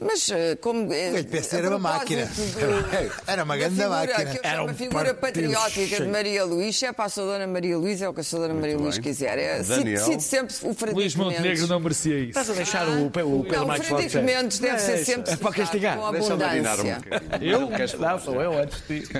[0.00, 0.92] Mas eh, como.
[0.92, 2.28] Eh, o PC era uma máquina.
[3.26, 4.38] Era uma grande máquina.
[4.42, 6.82] Era uma figura patriótica de Maria Luís.
[6.82, 9.38] É para a Dona Maria Luís, é o que a Dona Maria Luís quiser.
[9.38, 12.28] É, cito, sempre o Frederico Luís Montenegro não merecia isso.
[12.28, 14.06] Estás a deixar o, o Pedro mais forte.
[14.06, 15.96] O Frederico Mendes deve ser sempre é para castigar.
[15.98, 16.98] com abundância.
[17.40, 17.68] Um eu?
[17.98, 19.08] Não, sou eu antes de ti.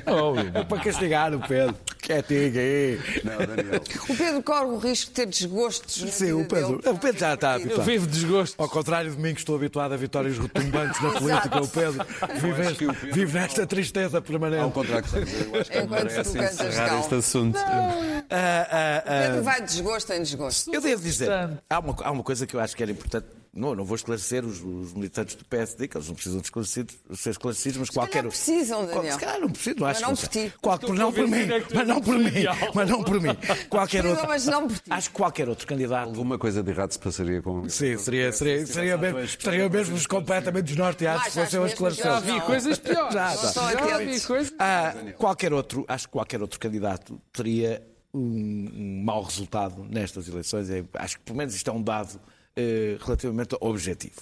[0.54, 1.74] É para castigar o Pedro.
[2.00, 2.98] Quietinho aí.
[3.24, 3.80] Não, Daniel.
[4.08, 6.12] O Pedro corre o risco de ter desgostos.
[6.12, 6.80] Sim, o Pedro.
[6.84, 7.80] O Pedro já está habituado.
[7.80, 8.54] Eu vivo desgosto.
[8.60, 12.06] Ao contrário de mim, que estou habituado a vitórias rotundas tumbantes na política, o Pedro
[12.40, 14.62] vive, vive nesta tristeza permanente.
[14.62, 17.58] Ao contrário que eu acho que Enquanto tu encerrar este assunto.
[17.58, 20.74] Ah, ah, ah, Pedro vai de desgosto em desgosto.
[20.74, 21.30] Eu devo dizer,
[21.68, 24.44] há uma, há uma coisa que eu acho que era importante não, não vou esclarecer
[24.44, 28.22] os, os, militantes do PSD, que eles não precisam de ser esclarecidos, mas se qualquer.
[28.22, 29.12] Não precisam, Daniel.
[29.12, 30.52] Se calhar não precisam, acho mas não que não.
[30.60, 32.32] Qual, por, não por mim, mas não por mim,
[32.74, 33.36] mas não por mim.
[33.68, 34.28] Qualquer outro.
[34.28, 34.90] Mas não por ti.
[34.90, 36.08] Acho que qualquer outro candidato.
[36.08, 37.68] Alguma coisa de errado se passaria com.
[37.68, 42.04] Sim, seria, seria, seria mesmo, estariam mesmo completamente desnorteados se fossem a esclarecer.
[42.04, 43.14] Já vi coisas piores.
[43.14, 43.52] Já, já.
[43.52, 44.54] já vi coisas.
[44.58, 47.82] Ah, qualquer outro, acho que qualquer outro candidato teria
[48.12, 50.70] um, um mau resultado nestas eleições.
[50.70, 52.20] É, acho que pelo menos isto é um dado
[52.60, 54.20] eh, relativamente objetivo.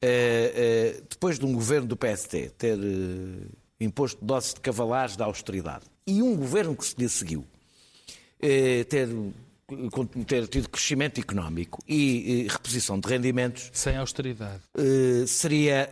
[0.00, 2.78] Eh, eh, depois de um governo do PST ter
[3.78, 7.44] imposto doses de cavalares da austeridade e um governo que se lhe seguiu
[8.88, 9.08] ter
[10.26, 13.70] ter tido crescimento económico e, reposição de rendimentos.
[13.72, 14.62] Sem austeridade.
[15.26, 15.90] seria,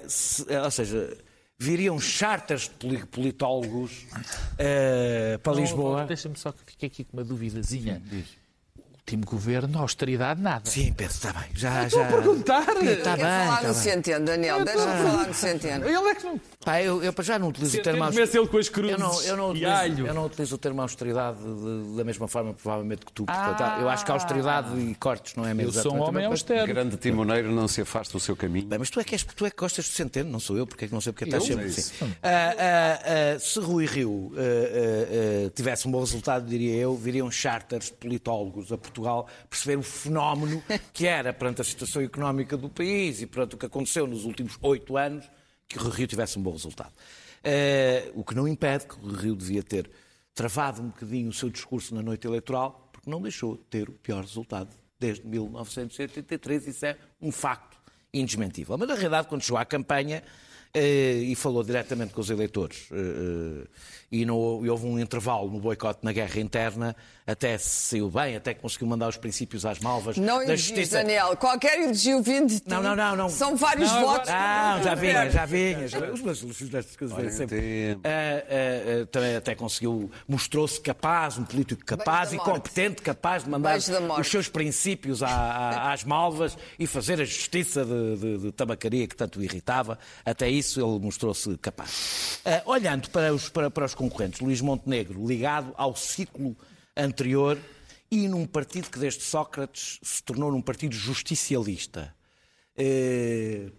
[0.63, 1.17] ou seja,
[1.59, 6.05] viriam charters de politólogos uh, para Lisboa.
[6.05, 8.03] Deixa-me só que fique aqui com uma duvidazinha.
[8.11, 8.25] Sim,
[9.03, 10.71] último governo, austeridade, nada.
[10.71, 11.49] Sim, Pedro, está bem.
[11.55, 12.09] Já, Estou já...
[12.09, 12.83] a perguntar.
[12.83, 13.25] Está bem.
[13.25, 14.65] falar tá no Centeno, Daniel.
[14.65, 15.85] Deixa-me falar no Centeno.
[15.87, 16.41] Ele é que não.
[16.65, 18.39] Pá, eu, eu já não utilizo o termo austeridade.
[18.39, 21.39] ele com as cruzes eu não, eu não utilizo, eu não utilizo o termo austeridade
[21.39, 23.25] de, da mesma forma, provavelmente, que tu.
[23.25, 25.77] Portanto, ah, eu acho que a austeridade e cortes não é mesmo.
[25.77, 26.67] Eu sou um homem austero.
[26.67, 28.67] grande timoneiro não se afasta do seu caminho.
[28.67, 30.67] Bem, mas tu é, que és, tu é que gostas de Centeno, não sou eu,
[30.67, 32.05] porque é que não sei porque estás sempre assim.
[32.05, 34.33] Uh, uh, uh, se Rui Rio
[35.55, 38.92] tivesse um bom resultado, diria eu, viriam charters de politólogos a Portugal
[39.49, 43.67] perceber o fenómeno que era perante a situação económica do país e perante o que
[43.67, 45.29] aconteceu nos últimos oito anos
[45.69, 46.93] que o Rio tivesse um bom resultado.
[47.43, 49.91] Uh, o que não impede que o Rio devia ter
[50.35, 53.93] travado um bocadinho o seu discurso na noite eleitoral, porque não deixou de ter o
[53.93, 56.69] pior resultado desde 1983.
[56.69, 57.77] Isso é um facto
[58.15, 58.79] indesmentível.
[58.79, 60.23] Mas, na realidade, quando chegou à campanha
[60.75, 63.69] uh, e falou diretamente com os eleitores, uh,
[64.11, 68.89] e, e houve um intervalo no boicote na guerra interna, até saiu bem, até conseguiu
[68.89, 70.99] mandar os princípios às malvas não da elogios, justiça.
[70.99, 73.29] Daniel, qualquer elogio vindo de ti, não, não, não, não.
[73.29, 74.29] são vários não, votos.
[74.29, 75.85] Não, já vinha, já vinha.
[76.13, 77.59] Os meus elogios destas coisas vêm sempre.
[77.59, 83.51] Uh, uh, uh, também até conseguiu, mostrou-se capaz, um político capaz e competente, capaz de
[83.51, 88.53] mandar os seus princípios à, à, às malvas e fazer a justiça de, de, de,
[88.53, 89.97] tabacaria que tanto o irritava.
[90.25, 92.41] Até isso ele mostrou-se capaz.
[92.67, 96.57] olhando para os, para, para os concorrentes, Luís Montenegro, ligado ao ciclo
[96.97, 97.59] anterior
[98.11, 102.15] e num partido que desde Sócrates se tornou num partido justicialista.
[102.77, 103.71] Eh,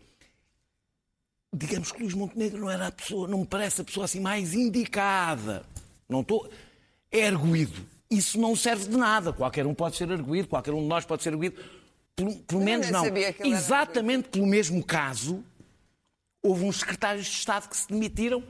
[1.53, 4.53] digamos que Luís Montenegro não era a pessoa, não me parece a pessoa assim mais
[4.53, 5.63] indicada.
[6.09, 6.49] Não estou.
[7.11, 7.85] É erguido.
[8.09, 9.31] Isso não serve de nada.
[9.31, 11.61] Qualquer um pode ser erguido, qualquer um de nós pode ser erguido.
[12.15, 13.05] Pelo, pelo menos não.
[13.43, 15.43] Exatamente pelo mesmo caso,
[16.41, 18.43] houve uns secretários de Estado que se demitiram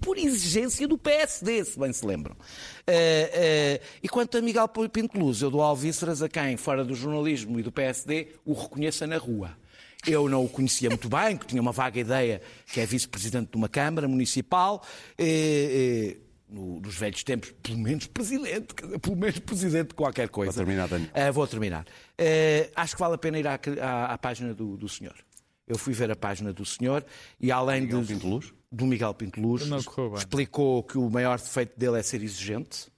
[0.00, 2.34] por exigência do PSD, se bem se lembram.
[2.34, 6.94] Uh, uh, e quanto a Miguel Pinto Luz, eu dou alvíceras a quem, fora do
[6.94, 9.56] jornalismo e do PSD, o reconheça na rua.
[10.06, 13.56] Eu não o conhecia muito bem, que tinha uma vaga ideia que é vice-presidente de
[13.56, 14.82] uma Câmara Municipal.
[15.20, 20.52] Uh, no, nos velhos tempos, pelo menos presidente, pelo menos presidente de qualquer coisa.
[20.52, 21.10] Vou terminar, Daniel.
[21.10, 21.84] Uh, vou terminar.
[22.20, 25.14] Uh, acho que vale a pena ir à, à, à página do, do, senhor.
[25.70, 27.04] Eu fui ver a página do senhor
[27.40, 29.62] e além Miguel de, do Miguel Pinteluz,
[30.16, 32.89] explicou que o maior defeito dele é ser exigente.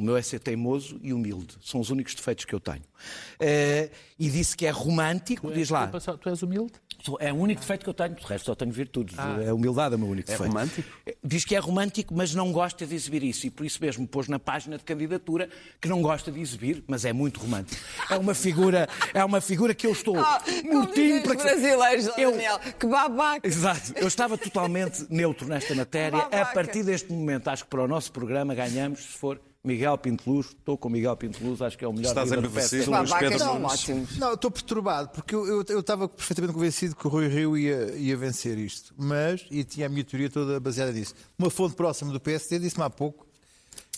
[0.00, 1.58] O meu é ser teimoso e humilde.
[1.62, 2.80] São os únicos defeitos que eu tenho.
[2.80, 5.88] Uh, e disse que é romântico, tu diz lá.
[5.88, 6.72] Tu és humilde?
[7.18, 9.18] É o único defeito que eu tenho, de resto só tenho virtudes.
[9.18, 9.50] Ah.
[9.50, 10.50] A humildade é o meu único é defeito.
[10.50, 10.88] romântico?
[11.22, 13.46] Diz que é romântico, mas não gosta de exibir isso.
[13.46, 17.04] E por isso mesmo pôs na página de candidatura que não gosta de exibir, mas
[17.04, 17.82] é muito romântico.
[18.08, 21.42] É uma figura, é uma figura que eu estou oh, mortinho para que...
[21.42, 22.30] brasileiros, eu...
[22.30, 23.46] Daniel, que babaca.
[23.46, 23.92] Exato.
[23.96, 26.20] Eu estava totalmente neutro nesta matéria.
[26.20, 30.46] A partir deste momento, acho que para o nosso programa ganhamos, se for Miguel Pinteluz,
[30.46, 34.16] estou com Miguel Pinteluz, acho que é o melhor Estás embevecido, Luís Pedro ótimos.
[34.16, 37.94] Não, estou perturbado, porque eu, eu, eu, estava perfeitamente convencido que o Rui Rio ia,
[37.96, 38.94] ia vencer isto.
[38.96, 41.14] Mas, e tinha a minha teoria toda baseada nisso.
[41.38, 43.26] Uma fonte próxima do PSD disse-me há pouco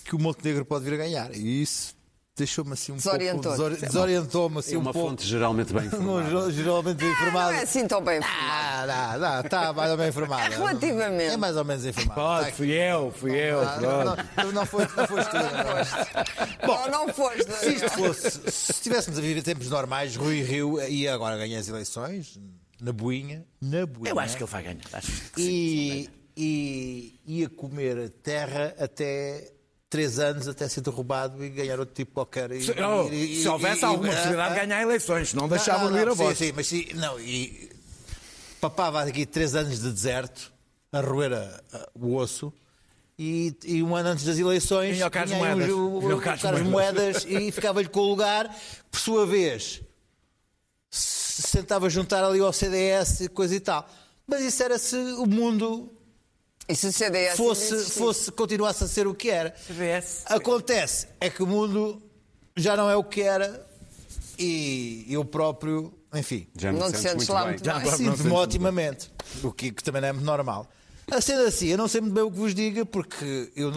[0.05, 1.33] que o Montenegro pode vir a ganhar.
[1.33, 1.94] E isso
[2.43, 3.77] deixou-me assim um Desorientou pouco.
[3.77, 5.09] Desorientou-me assim é uma um pouco.
[5.11, 6.51] fonte geralmente bem informada.
[6.51, 7.53] geralmente bem informada.
[7.53, 8.43] Não é assim tão bem informada.
[8.53, 10.49] Ah, não, não, está mais ou menos informada.
[10.57, 11.33] Relativamente.
[11.33, 12.21] É mais ou menos informada.
[12.21, 13.61] Pode, tá fui eu, fui eu.
[13.61, 15.37] Ah, não, não, não, foi, não foste tu.
[15.37, 17.53] Não, Bom, não, não foste.
[17.53, 21.69] Se isto fosse, se estivéssemos a viver tempos normais, Rui Rio ia agora ganhar as
[21.69, 22.39] eleições,
[22.81, 24.11] na boinha, na boinha.
[24.11, 24.81] Eu acho que ele vai ganhar.
[24.93, 29.52] Acho que e, e ia comer terra até
[29.93, 32.51] três anos até ser derrubado e ganhar outro tipo qualquer.
[32.51, 36.01] E, se, oh, e, se houvesse e, alguma possibilidade de ganhar eleições, não deixavam não,
[36.01, 36.39] ir a voz.
[36.39, 37.71] Sim, sim, mas sim, não, e
[38.59, 40.51] papava aqui três anos de deserto,
[40.91, 42.51] a roer a, a, o osso.
[43.19, 46.63] E, e, um ano antes das eleições tinha o Carlos Moedas, o, o, o Carlos
[46.63, 48.49] Moedas e ficava-lhe com o lugar,
[48.91, 49.83] por sua vez
[50.91, 53.87] se sentava a juntar ali ao CDS coisa e tal.
[54.27, 56.02] Mas isso era se o mundo e
[56.75, 59.55] CDS fosse, fosse, continuasse a ser o que era.
[59.67, 60.23] CDS.
[60.27, 62.03] Acontece é que o mundo
[62.57, 63.67] já não é o que era
[64.39, 66.47] e eu próprio, enfim.
[66.57, 67.85] Já não te sentes lá muito bem.
[67.85, 69.11] Já sinto-me otimamente,
[69.43, 70.69] o que, que também não é muito normal.
[71.12, 73.70] A sendo assim, eu não sei muito bem o que vos diga, porque eu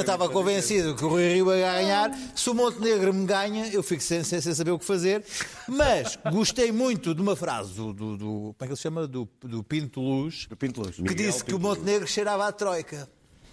[0.00, 2.18] estava convencido que o Rui Rio ia ganhar.
[2.34, 5.22] Se o Montenegro me ganha, eu fico sem, sem, saber o que fazer.
[5.68, 9.06] Mas gostei muito de uma frase do, do, do como é que ele se chama?
[9.06, 10.96] Do, do Pinto Luz, do Pinto Luz.
[10.96, 13.06] que Miguel disse Pinto que o Montenegro cheirava à Troika.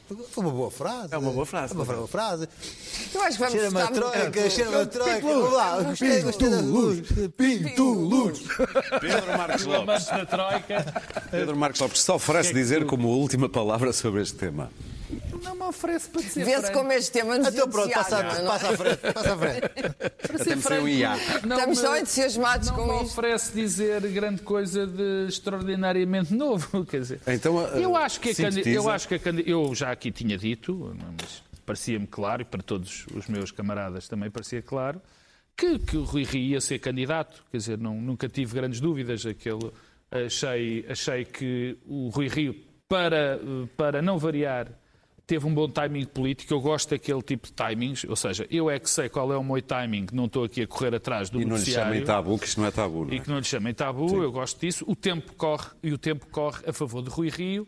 [0.08, 1.14] Foi uma boa frase.
[1.14, 1.74] É uma boa frase.
[1.74, 2.48] É uma boa frase.
[3.14, 5.22] Eu acho que vamos Cheira-me a troika, cheira-me a troika.
[5.22, 7.02] Vamos lá, gostei, gostei da luz.
[7.38, 8.40] Pinto luz.
[9.00, 10.06] Pedro Marcos Lopes.
[10.06, 11.04] da troika.
[11.32, 14.70] Pedro Marcos Lopes só oferece dizer como última palavra sobre este tema.
[15.44, 16.46] Não me oferece para dizer.
[16.46, 18.46] Vê-se como este tema nos Então pronto, passa, é?
[18.46, 19.14] passa à frente.
[19.14, 20.42] Passa à frente.
[20.42, 21.18] Até me saiu IA.
[21.18, 22.88] Estamos só entusiasmados com isto.
[22.88, 26.86] Não me oferece dizer grande coisa de extraordinariamente novo.
[26.88, 30.38] Quer dizer, então, eu acho que a eu acho que a eu já aqui tinha
[30.38, 35.02] dito, mas parecia-me claro, e para todos os meus camaradas também parecia claro,
[35.56, 37.44] que, que o Rui Rio ia ser candidato.
[37.52, 39.26] Quer dizer, não, nunca tive grandes dúvidas.
[39.26, 39.72] Aquele,
[40.12, 42.56] achei, achei que o Rui Rio,
[42.88, 43.40] para,
[43.78, 44.68] para não variar
[45.26, 46.54] teve um bom timing político.
[46.54, 49.44] Eu gosto daquele tipo de timings, ou seja, eu é que sei qual é o
[49.44, 52.46] meu timing, não estou aqui a correr atrás do E não lhe chamem tabu, que
[52.46, 53.06] isto não é tabu.
[53.06, 53.16] Não é?
[53.16, 54.22] E que não lhe chamem tabu, Sim.
[54.22, 54.86] eu gosto disso.
[54.88, 57.68] O tempo corre e o tempo corre a favor de Rui Rio.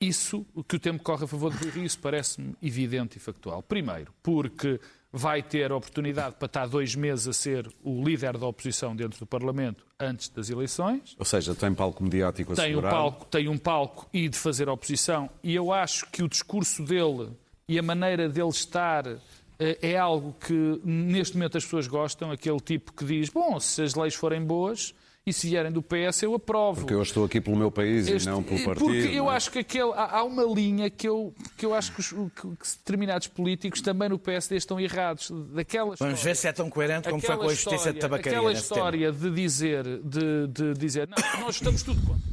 [0.00, 3.62] Isso, que o tempo corre a favor de Rui Rio, isso parece-me evidente e factual.
[3.62, 4.80] Primeiro, porque
[5.12, 9.18] vai ter a oportunidade para estar dois meses a ser o líder da oposição dentro
[9.18, 11.14] do Parlamento antes das eleições.
[11.18, 15.28] Ou seja, tem palco mediático tem um palco Tem um palco e de fazer oposição.
[15.42, 17.30] E eu acho que o discurso dele
[17.68, 19.06] e a maneira dele estar
[19.58, 23.82] eh, é algo que neste momento as pessoas gostam, aquele tipo que diz, bom, se
[23.82, 24.94] as leis forem boas,
[25.24, 26.80] e se vierem do PS eu aprovo.
[26.80, 28.84] Porque eu estou aqui pelo meu país este, e não pelo partido.
[28.84, 29.36] Porque eu é?
[29.36, 33.28] acho que aquele, há uma linha que eu, que eu acho que, os, que, determinados
[33.28, 35.30] políticos também no PSD estão errados.
[35.30, 38.38] Daquela Vamos história, ver se é tão coerente como foi com a justiça de tabacaria.
[38.38, 42.32] Aquela história de dizer, de, de dizer, não, nós estamos tudo contra.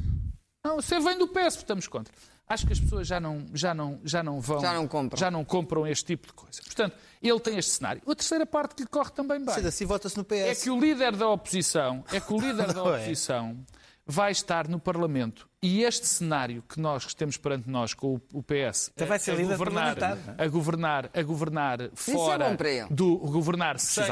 [0.65, 2.13] Não, você vem do PS, estamos contra.
[2.49, 4.59] Acho que as pessoas já não, já não, já não vão.
[4.59, 5.19] Já não compram.
[5.19, 6.59] Já não compram este tipo de coisa.
[6.63, 8.01] Portanto, ele tem este cenário.
[8.07, 9.53] A terceira parte que lhe corre também bem.
[9.53, 10.33] assim vota-se no PS.
[10.33, 12.95] É que o líder da oposição, é que o líder da é.
[12.95, 13.55] oposição
[14.03, 15.47] vai estar no Parlamento.
[15.61, 19.43] E este cenário que nós temos perante nós com o PS então vai ser a,
[19.43, 19.97] governar,
[20.37, 24.05] a governar, a governar é fora é do governar sem,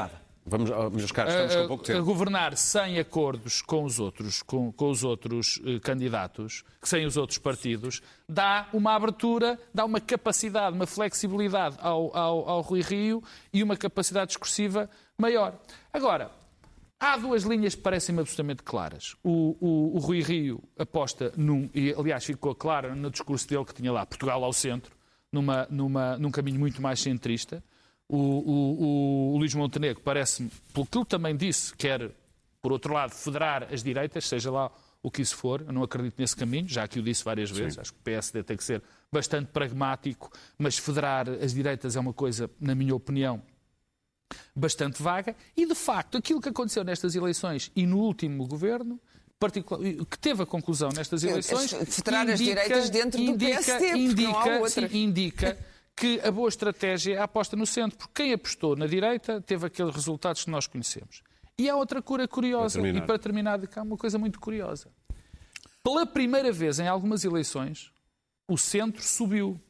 [0.48, 1.98] Vamos, meus caros, estamos com pouco tempo.
[1.98, 7.16] A governar sem acordos com os outros, com, com os outros uh, candidatos, sem os
[7.16, 13.22] outros partidos, dá uma abertura, dá uma capacidade, uma flexibilidade ao, ao, ao Rui Rio
[13.52, 15.58] e uma capacidade discursiva maior.
[15.92, 16.30] Agora,
[17.00, 19.14] Há duas linhas que parecem-me absolutamente claras.
[19.22, 23.72] O, o, o, Rui Rio aposta num, e aliás ficou claro no discurso dele que
[23.72, 24.96] tinha lá Portugal ao centro,
[25.30, 27.62] numa, numa, num caminho muito mais centrista.
[28.08, 32.10] O, o, o Luís Montenegro parece-me, pelo que ele também disse, quer,
[32.62, 34.70] por outro lado, federar as direitas, seja lá
[35.02, 35.60] o que isso for.
[35.60, 37.74] Eu não acredito nesse caminho, já que o disse várias vezes.
[37.74, 37.80] Sim.
[37.80, 42.12] Acho que o PSD tem que ser bastante pragmático, mas federar as direitas é uma
[42.12, 43.42] coisa, na minha opinião,
[44.54, 45.36] bastante vaga.
[45.56, 49.00] E, de facto, aquilo que aconteceu nestas eleições e no último governo
[50.10, 51.72] que teve a conclusão nestas eleições.
[51.72, 55.58] Federar indica, as direitas dentro indica, do PSD, indica, sim, indica
[55.98, 59.66] que a boa estratégia é a aposta no centro, porque quem apostou na direita teve
[59.66, 61.22] aqueles resultados que nós conhecemos.
[61.58, 64.88] E há outra cura curiosa, para e para terminar, há uma coisa muito curiosa.
[65.82, 67.90] Pela primeira vez em algumas eleições,
[68.46, 69.60] o centro subiu.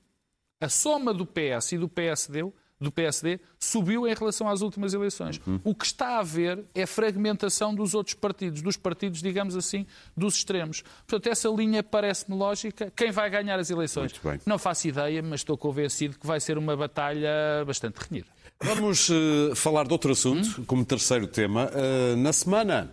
[0.61, 5.41] A soma do PS e do PSD do PSD subiu em relação às últimas eleições.
[5.47, 5.61] Uhum.
[5.65, 9.87] O que está a haver é fragmentação dos outros partidos, dos partidos, digamos assim,
[10.17, 10.83] dos extremos.
[11.07, 12.93] Portanto, essa linha parece-me lógica.
[12.95, 14.13] Quem vai ganhar as eleições?
[14.47, 18.29] Não faço ideia, mas estou convencido que vai ser uma batalha bastante renhida.
[18.61, 20.65] Vamos uh, falar de outro assunto, hum?
[20.67, 21.71] como terceiro tema.
[21.73, 22.91] Uh, na semana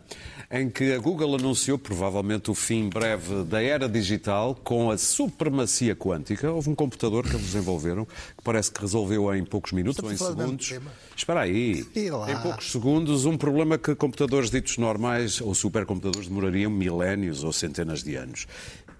[0.51, 5.95] em que a Google anunciou provavelmente o fim breve da era digital com a supremacia
[5.95, 6.51] quântica.
[6.51, 10.17] Houve um computador que eles desenvolveram que parece que resolveu em poucos minutos ou em
[10.17, 10.73] segundos.
[11.15, 11.84] Espera aí.
[11.95, 18.04] Em poucos segundos, um problema que computadores ditos normais ou supercomputadores demorariam milénios ou centenas
[18.04, 18.45] de anos.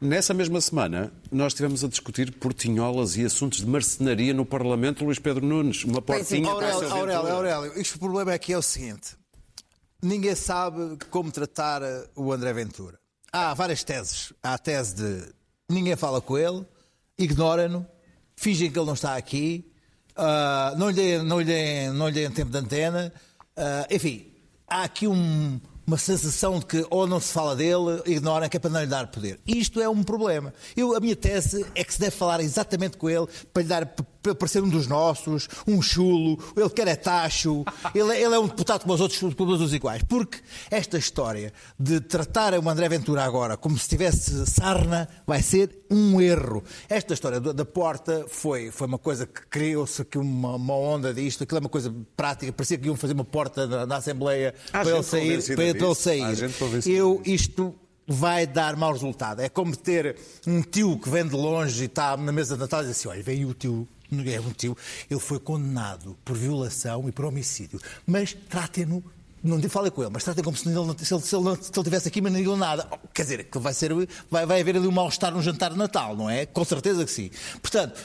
[0.06, 5.20] Nessa mesma semana, nós estivemos a discutir portinholas e assuntos de marcenaria no Parlamento, Luís
[5.20, 5.84] Pedro Nunes.
[5.84, 9.18] Uma portinha Aurélio, Aurélio, Aurélio, isto o problema é que é o seguinte
[10.06, 13.00] ninguém sabe como tratar eh, o André Ventura.
[13.32, 14.32] Há várias teses.
[14.42, 15.34] Há a tese de
[15.70, 16.66] ninguém fala com ele,
[17.18, 17.86] ignora-no,
[18.36, 19.74] fingem que ele não está aqui,
[20.16, 23.12] uh, não, lhe deem, não, lhe deem, não lhe deem tempo de antena.
[23.58, 24.32] Uh, enfim,
[24.68, 28.60] há aqui um, uma sensação de que ou não se fala dele, ignoram que é
[28.60, 29.40] para não lhe dar poder.
[29.46, 30.54] Isto é um problema.
[30.76, 33.86] Eu, a minha tese é que se deve falar exatamente com ele para lhe dar
[34.26, 38.40] para parecer um dos nossos, um chulo, ele quer é tacho, ele, é, ele é
[38.40, 40.02] um deputado como os outros, como os outros iguais.
[40.02, 40.40] Porque
[40.72, 46.20] esta história de tratar o André Ventura agora como se tivesse sarna vai ser um
[46.20, 46.64] erro.
[46.90, 51.44] Esta história da porta foi, foi uma coisa que criou-se aqui uma, uma, onda disto,
[51.44, 54.90] aquilo é uma coisa prática, parecia que iam fazer uma porta na, na Assembleia para
[54.90, 55.56] ele sair.
[55.56, 56.24] Para ele sair.
[56.86, 57.76] Eu, isto
[58.08, 59.42] vai dar mau resultado.
[59.42, 62.82] É como ter um tio que vem de longe e está na mesa de Natal
[62.82, 64.78] e diz assim: olha, veio o tio é um tio,
[65.10, 67.80] ele foi condenado por violação e por homicídio.
[68.06, 69.04] Mas tratem-no
[69.44, 71.84] não fala com ele, mas tratem como se ele, se ele, se ele, se ele
[71.84, 72.88] tivesse aqui, mas não digo nada.
[73.14, 73.92] Quer dizer, que vai, ser,
[74.30, 76.48] vai, vai haver ali um mal-estar no jantar de Natal, não é?
[76.48, 77.30] Com certeza que sim.
[77.62, 78.02] Portanto,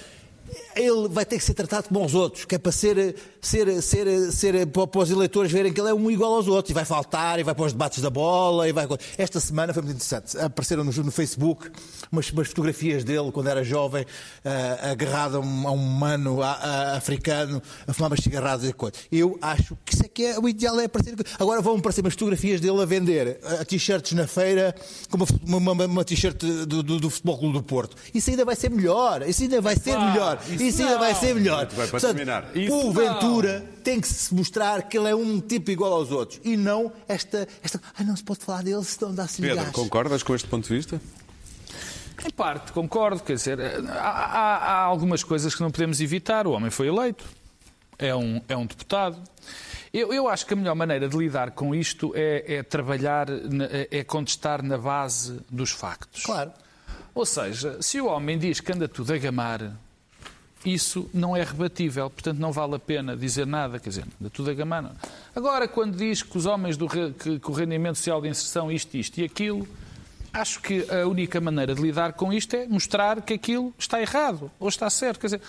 [0.76, 4.32] ele vai ter que ser tratado como os outros, que é para ser, ser, ser,
[4.32, 7.38] ser para os eleitores verem que ele é um igual aos outros, e vai faltar,
[7.38, 8.86] e vai para os debates da bola, e vai...
[9.16, 11.70] Esta semana foi muito interessante, apareceram no, no Facebook
[12.10, 16.52] umas, umas, fotografias dele, quando era jovem, uh, agarrado a um, a um mano a,
[16.52, 18.94] a, africano, a fumar umas cigarradas e coisa.
[19.10, 21.14] Eu acho que isso é que é, o ideal é aparecer...
[21.38, 24.74] Agora vão aparecer umas fotografias dele a vender a t-shirts na feira,
[25.10, 27.96] com uma, uma, uma t-shirt do, do, do Futebol Clube do Porto.
[28.14, 30.38] Isso ainda vai ser melhor, isso ainda vai ser ah, melhor.
[30.60, 31.66] Isso, isso ainda vai ser melhor.
[31.66, 32.50] Vai para Portanto, terminar.
[32.70, 33.82] o Ventura não.
[33.82, 37.48] tem que se mostrar que ele é um tipo igual aos outros e não esta.
[37.62, 39.70] esta ah, não se pode falar dele se não dá-se Pedro, gás.
[39.70, 41.00] concordas com este ponto de vista?
[42.24, 43.22] Em parte, concordo.
[43.22, 46.46] Quer dizer, há, há, há, algumas coisas que não podemos evitar.
[46.46, 47.24] O homem foi eleito,
[47.98, 49.18] é um, é um deputado.
[49.92, 53.26] Eu, eu acho que a melhor maneira de lidar com isto é, é trabalhar,
[53.90, 56.22] é contestar na base dos factos.
[56.22, 56.52] Claro.
[57.14, 59.72] Ou seja, se o homem diz que anda tudo a gamar,
[60.64, 64.50] isso não é rebatível, portanto não vale a pena dizer nada, quer dizer, anda tudo
[64.50, 64.92] a gamar.
[65.34, 68.96] Agora, quando diz que os homens do que, que o rendimento social de inserção, isto,
[68.96, 69.66] isto e aquilo,
[70.32, 74.50] acho que a única maneira de lidar com isto é mostrar que aquilo está errado
[74.58, 75.20] ou está certo.
[75.20, 75.42] Quer dizer,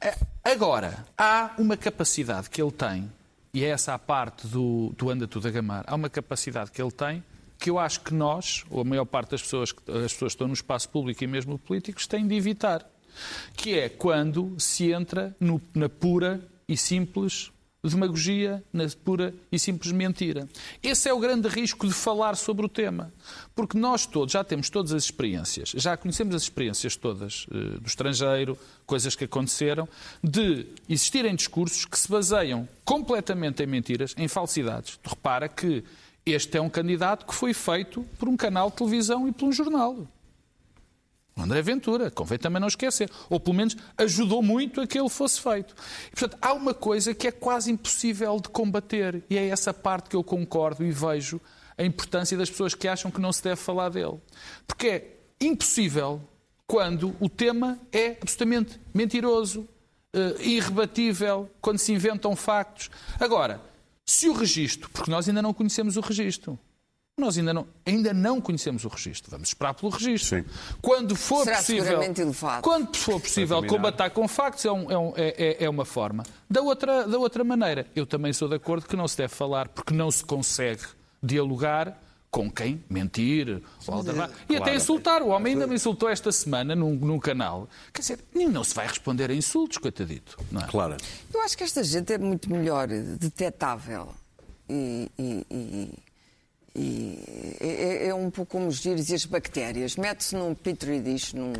[0.00, 3.10] é, agora, há uma capacidade que ele tem,
[3.54, 6.80] e é essa a parte do, do anda tudo a gamar, há uma capacidade que
[6.80, 7.22] ele tem
[7.58, 10.46] que eu acho que nós, ou a maior parte das pessoas, as pessoas que estão
[10.46, 12.88] no espaço público e mesmo políticos, têm de evitar.
[13.56, 17.50] Que é quando se entra no, na pura e simples
[17.88, 20.48] demagogia, na pura e simples mentira.
[20.82, 23.12] Esse é o grande risco de falar sobre o tema.
[23.54, 27.86] Porque nós todos já temos todas as experiências, já conhecemos as experiências todas uh, do
[27.86, 29.88] estrangeiro, coisas que aconteceram,
[30.22, 34.98] de existirem discursos que se baseiam completamente em mentiras, em falsidades.
[35.02, 35.84] Tu repara que
[36.26, 39.52] este é um candidato que foi feito por um canal de televisão e por um
[39.52, 40.06] jornal.
[41.38, 43.08] O André Ventura, convém também não esquecer.
[43.30, 45.74] Ou pelo menos ajudou muito a que ele fosse feito.
[46.08, 49.22] E, portanto, há uma coisa que é quase impossível de combater.
[49.30, 51.40] E é essa parte que eu concordo e vejo
[51.78, 54.18] a importância das pessoas que acham que não se deve falar dele.
[54.66, 56.20] Porque é impossível
[56.66, 62.90] quando o tema é absolutamente mentiroso, uh, irrebatível, quando se inventam factos.
[63.18, 63.62] Agora,
[64.04, 66.58] se o registro, porque nós ainda não conhecemos o registro,
[67.18, 69.30] nós ainda não, ainda não conhecemos o registro.
[69.30, 70.38] Vamos esperar pelo registro.
[70.38, 70.44] Sim.
[70.80, 72.00] Quando for Será possível,
[72.62, 76.24] quando for possível combatar com factos é, um, é, um, é, é, é, uma forma.
[76.48, 79.68] Da outra, da outra maneira, eu também sou de acordo que não se deve falar
[79.68, 80.82] porque não se consegue
[81.22, 82.00] dialogar
[82.30, 84.32] com quem mentir ou claro.
[84.48, 85.22] e até insultar.
[85.22, 87.68] O homem ainda me insultou esta semana num, num canal.
[87.92, 90.38] Quer dizer, não se vai responder a insultos, coitadito.
[90.50, 90.66] Não é?
[90.66, 90.96] Claro.
[91.32, 94.08] Eu acho que esta gente é muito melhor detetável
[94.68, 95.98] e, e, e
[96.74, 99.96] e é, é, um pouco como os vírus e as bactérias.
[99.96, 101.52] Mete-se num petri dish, num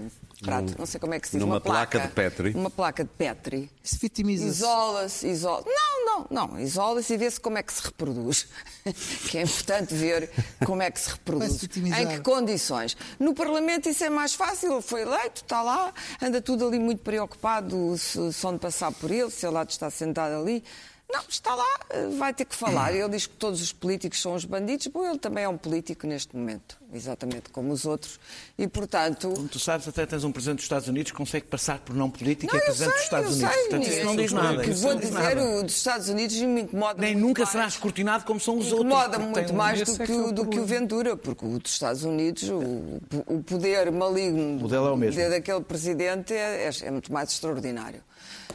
[0.42, 2.52] prato, não sei como é que se diz, numa uma placa, placa de Petri.
[2.54, 3.70] Uma placa de Petri.
[3.82, 4.50] Se vitimiza-se.
[4.50, 6.60] Isola-se, isola Não, não, não.
[6.60, 8.46] Isola-se e vê-se como é que se reproduz.
[9.28, 10.30] que é importante ver
[10.64, 11.62] como é que se reproduz.
[11.76, 12.96] Em que condições.
[13.18, 14.72] No Parlamento isso é mais fácil.
[14.72, 15.92] Ele foi eleito, está lá,
[16.22, 19.90] anda tudo ali muito preocupado se, se onde passar por ele, se ele lá está
[19.90, 20.62] sentado ali.
[21.10, 21.78] Não, está lá,
[22.18, 22.92] vai ter que falar.
[22.92, 24.86] Ele diz que todos os políticos são os bandidos.
[24.88, 28.20] Bom, ele também é um político neste momento, exatamente como os outros.
[28.58, 29.30] E, portanto.
[29.34, 32.10] Como tu sabes, até tens um presidente dos Estados Unidos que consegue passar por não
[32.10, 33.54] político não, e é presidente sei, dos Estados Unidos.
[33.54, 34.62] Sei, portanto, isso não diz nada.
[34.62, 35.44] Que vou dizer, nada.
[35.44, 37.52] o dos Estados Unidos me incomoda Nem nunca mais.
[37.52, 39.14] será escrutinado como são os incomoda outros.
[39.14, 42.42] Incomoda muito mais do, que, o, do que o Ventura, porque o dos Estados Unidos,
[42.50, 45.30] o, o poder maligno o é o mesmo.
[45.30, 48.02] daquele presidente é, é, é muito mais extraordinário.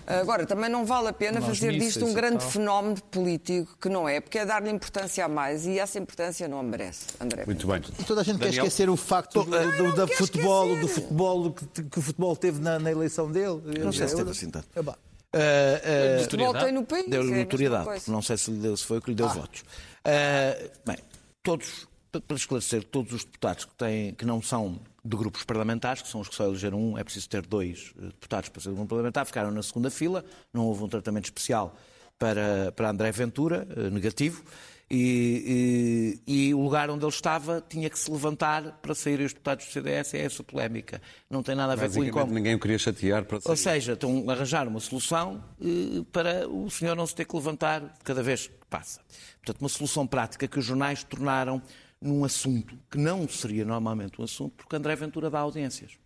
[0.06, 4.20] Agora, também não vale a pena fazer disto um grande fenómeno político, que não é,
[4.20, 7.46] porque é dar-lhe importância a mais e essa importância não a merece, André.
[7.46, 7.82] Muito bem.
[8.00, 8.64] E toda a gente Daniel?
[8.64, 10.82] quer esquecer o facto do, do, do futebol, esquecer.
[10.82, 13.62] do futebol que, que, o futebol teve na, na eleição dele.
[13.80, 14.68] Não sei se teve assim tanto.
[14.76, 17.10] Uh, uh, Voltei no país.
[17.10, 18.02] Deu é notoriedade.
[18.08, 19.34] Não sei se, lhe deu, se foi o que lhe deu ah.
[19.34, 19.62] votos.
[19.62, 20.98] Uh, bem,
[21.41, 26.08] todos, para esclarecer, todos os deputados que, têm, que não são de grupos parlamentares, que
[26.08, 28.76] são os que só elegeram um, é preciso ter dois eh, deputados para ser um
[28.76, 30.24] grupo parlamentar, ficaram na segunda fila,
[30.54, 31.76] não houve um tratamento especial
[32.18, 34.43] para, para André Ventura, eh, negativo,
[34.89, 39.34] e, e, e, o lugar onde ele estava tinha que se levantar para sair os
[39.34, 41.01] deputados do CDS, é essa polémica.
[41.30, 42.34] Não tem nada a ver com o incómodo.
[42.34, 43.49] ninguém o queria chatear para sair.
[43.49, 47.36] Ou seja, estão a arranjar uma solução eh, para o senhor não se ter que
[47.36, 49.01] levantar cada vez que passa.
[49.38, 51.62] Portanto, uma solução prática que os jornais tornaram
[52.04, 55.97] num assunto que não seria normalmente um assunto, porque André Ventura dá audiências.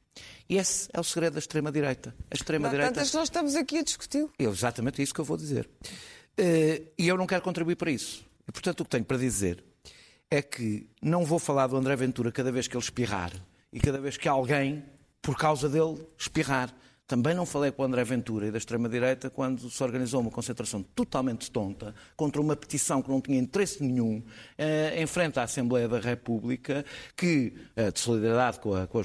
[0.50, 2.16] E esse é o segredo da extrema-direita.
[2.32, 2.94] A extrema-direita.
[2.94, 4.28] Tantas nós estamos aqui a discutir.
[4.40, 5.70] É exatamente isso que eu vou dizer.
[6.38, 8.26] Eh, e eu não quero contribuir para isso.
[8.48, 9.64] E, portanto, o que tenho para dizer
[10.30, 13.32] é que não vou falar do André Ventura cada vez que ele espirrar
[13.72, 14.84] e cada vez que alguém,
[15.22, 16.74] por causa dele, espirrar.
[17.08, 20.84] Também não falei com o André Ventura e da extrema-direita quando se organizou uma concentração
[20.84, 24.22] totalmente tonta contra uma petição que não tinha interesse nenhum
[24.58, 26.84] eh, em frente à Assembleia da República,
[27.16, 29.04] que, eh, de solidariedade com a, com a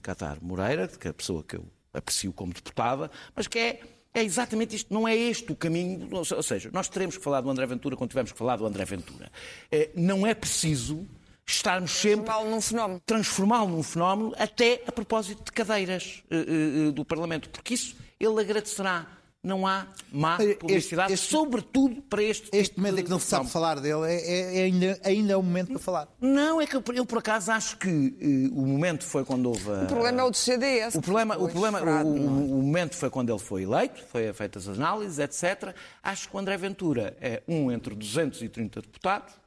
[0.00, 3.80] Catar Moreira, que é a pessoa que eu aprecio como deputada, mas que é
[4.14, 6.06] é exatamente isto, não é este o caminho.
[6.12, 8.84] Ou seja, nós teremos que falar do André Ventura quando tivermos que falar do André
[8.84, 9.32] Ventura.
[9.70, 11.06] É, não é preciso
[11.46, 12.24] estarmos sempre.
[12.24, 13.02] Transformá-lo num fenómeno.
[13.04, 18.40] Transformá-lo num fenómeno, até a propósito de cadeiras uh, uh, do Parlamento, porque isso ele
[18.40, 19.06] agradecerá.
[19.44, 23.18] Não há má publicidade, este, este, sobretudo para este Este tipo momento em que não
[23.18, 26.08] se sabe falar dele é, é, é, ainda, ainda é o momento para falar.
[26.20, 29.68] Não, é que eu, eu por acaso acho que uh, o momento foi quando houve.
[29.68, 30.94] A, o problema é o do CDS.
[30.94, 34.68] O problema, o, problema o, o, o, momento foi quando ele foi eleito, foi feitas
[34.68, 35.74] as análises, etc.
[36.04, 39.41] Acho que o André Ventura é um entre 230 deputados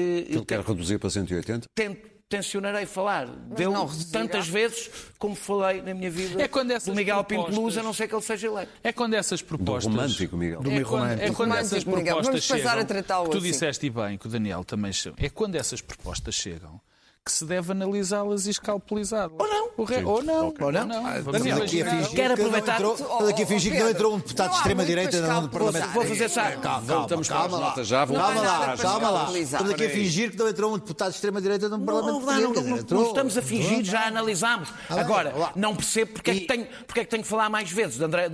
[0.00, 1.66] ele quer reduzir para 180?
[1.74, 3.72] Tento tencionarei falar dele
[4.10, 7.22] tantas vezes como falei na minha vida é quando essas do Miguel.
[7.22, 8.72] Pinto Luz, a não ser que ele seja eleito.
[8.82, 9.92] É quando essas propostas...
[9.92, 10.60] Do romântico, Miguel.
[10.60, 11.22] Do é, quando, romântico.
[11.22, 12.78] é quando essas propostas Vamos chegam...
[12.78, 13.46] a tratá-lo Tu assim.
[13.46, 14.90] disseste bem, que o Daniel também...
[15.18, 16.80] É quando essas propostas chegam
[17.26, 19.32] que se deve analisá-las e escalpelizá-las.
[19.36, 19.84] Ou não.
[19.84, 20.04] Re...
[20.04, 20.54] Ou não.
[20.60, 20.86] Ou não.
[20.86, 21.04] não.
[21.04, 22.80] Ah, Daniel, aqui a fingir Quero aproveitar...
[22.80, 25.88] Estás aqui a fingir que não entrou um deputado de extrema-direita no Parlamento.
[25.88, 26.58] Vou fazer sabe.
[26.58, 27.74] Calma, calma, calma lá.
[27.82, 29.38] Já, calma lá, calma lá.
[29.38, 32.62] Estamos aqui a fingir que não entrou um deputado de extrema-direita no Parlamento.
[32.62, 34.68] Não, não, não estamos a fingir, já analisámos.
[34.88, 37.98] Agora, não percebo porque é que tenho, porque é que tenho que falar mais vezes
[37.98, 38.28] de André,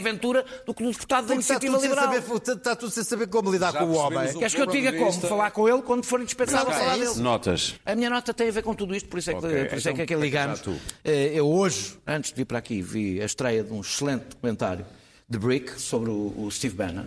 [0.00, 2.14] Ventura do que do deputado da Iniciativa Liberal.
[2.14, 4.32] Está tudo sem saber como lidar com o homem.
[4.32, 5.12] Queres que eu diga como?
[5.12, 7.14] Falar com ele quando for indispensável falar dele.
[7.16, 7.74] Notas.
[7.84, 9.64] A minha nota tem a ver com tudo isto, por isso é que, okay.
[9.64, 10.62] por isso é que aqui ligamos.
[11.04, 14.86] Eh, eu hoje, antes de vir para aqui, vi a estreia de um excelente documentário
[15.28, 17.06] de Brick sobre o, Steve Bannon.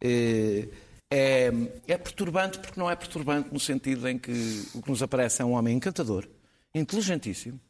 [0.00, 0.68] Eh,
[1.10, 1.52] é,
[1.86, 5.44] é, perturbante porque não é perturbante no sentido em que o que nos aparece é
[5.44, 6.26] um homem encantador,
[6.74, 7.60] inteligentíssimo,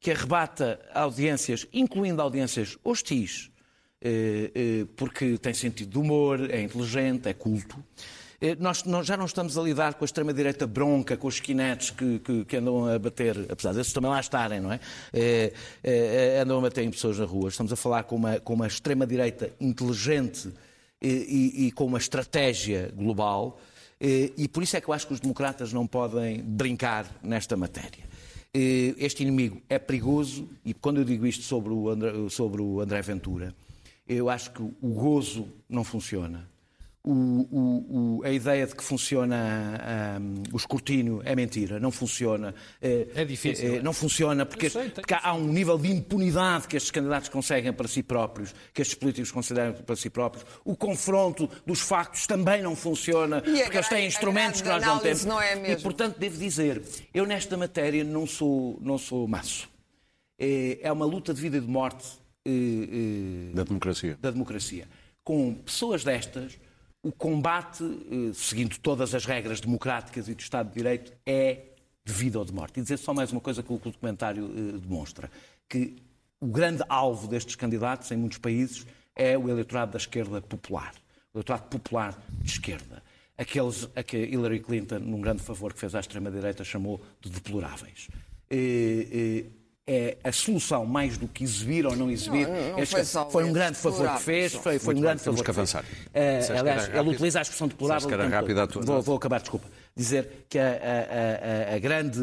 [0.00, 3.50] que arrebata audiências, incluindo audiências hostis,
[4.00, 7.82] eh, porque tem sentido de humor, é inteligente, é culto
[8.58, 12.18] nós, nós, já não estamos a lidar com a extrema-direita bronca, com os skinettes que,
[12.18, 14.80] que, que, andam a bater, apesar desses também lá estarem, não é?
[15.12, 17.48] é, é andam a bater em pessoas na rua.
[17.48, 20.52] Estamos a falar com uma, com uma extrema-direita inteligente
[21.00, 23.60] e, e, e, com uma estratégia global.
[24.00, 27.56] E, e por isso é que eu acho que os democratas não podem brincar nesta
[27.56, 28.04] matéria.
[28.52, 33.02] Este inimigo é perigoso e quando eu digo isto sobre o André, sobre o André
[33.02, 33.52] Ventura,
[34.06, 36.53] eu acho que o gozo não funciona
[37.04, 42.54] o, o, o, a ideia de que funciona um, o escrutínio é mentira, não funciona.
[42.80, 43.76] É, é difícil.
[43.76, 47.74] É, não funciona porque, sei, porque há um nível de impunidade que estes candidatos conseguem
[47.74, 50.46] para si próprios, que estes políticos consideram para si próprios.
[50.64, 55.26] O confronto dos factos também não funciona, porque eles têm instrumentos que nós não temos.
[55.26, 55.80] Não é mesmo.
[55.80, 56.82] E, portanto, devo dizer,
[57.12, 59.68] eu nesta matéria não sou, não sou maço.
[60.38, 62.06] É, é uma luta de vida e de morte
[62.46, 64.18] eh, eh, da democracia.
[64.20, 64.88] Da democracia.
[65.22, 66.58] Com pessoas destas
[67.04, 71.66] o combate, eh, seguindo todas as regras democráticas e do Estado de Direito, é
[72.02, 72.80] de vida ou de morte.
[72.80, 75.30] E dizer só mais uma coisa que o documentário eh, demonstra,
[75.68, 75.96] que
[76.40, 80.94] o grande alvo destes candidatos em muitos países é o eleitorado da esquerda popular,
[81.32, 83.02] o eleitorado popular de esquerda.
[83.36, 88.08] Aqueles a que Hillary Clinton, num grande favor que fez à extrema-direita, chamou de deploráveis.
[88.50, 92.48] E, e, é a solução mais do que exibir ou não exibir.
[92.48, 95.36] Não, não foi, foi, um grande favor que fez, foi, foi um grande favor.
[95.36, 95.84] Temos que avançar.
[95.84, 98.08] Uh, aliás, ele utiliza a expressão deplorável.
[98.08, 99.66] Que era rápido a tua vou, vou acabar, desculpa.
[99.94, 102.18] Dizer que a, a, a, a grande,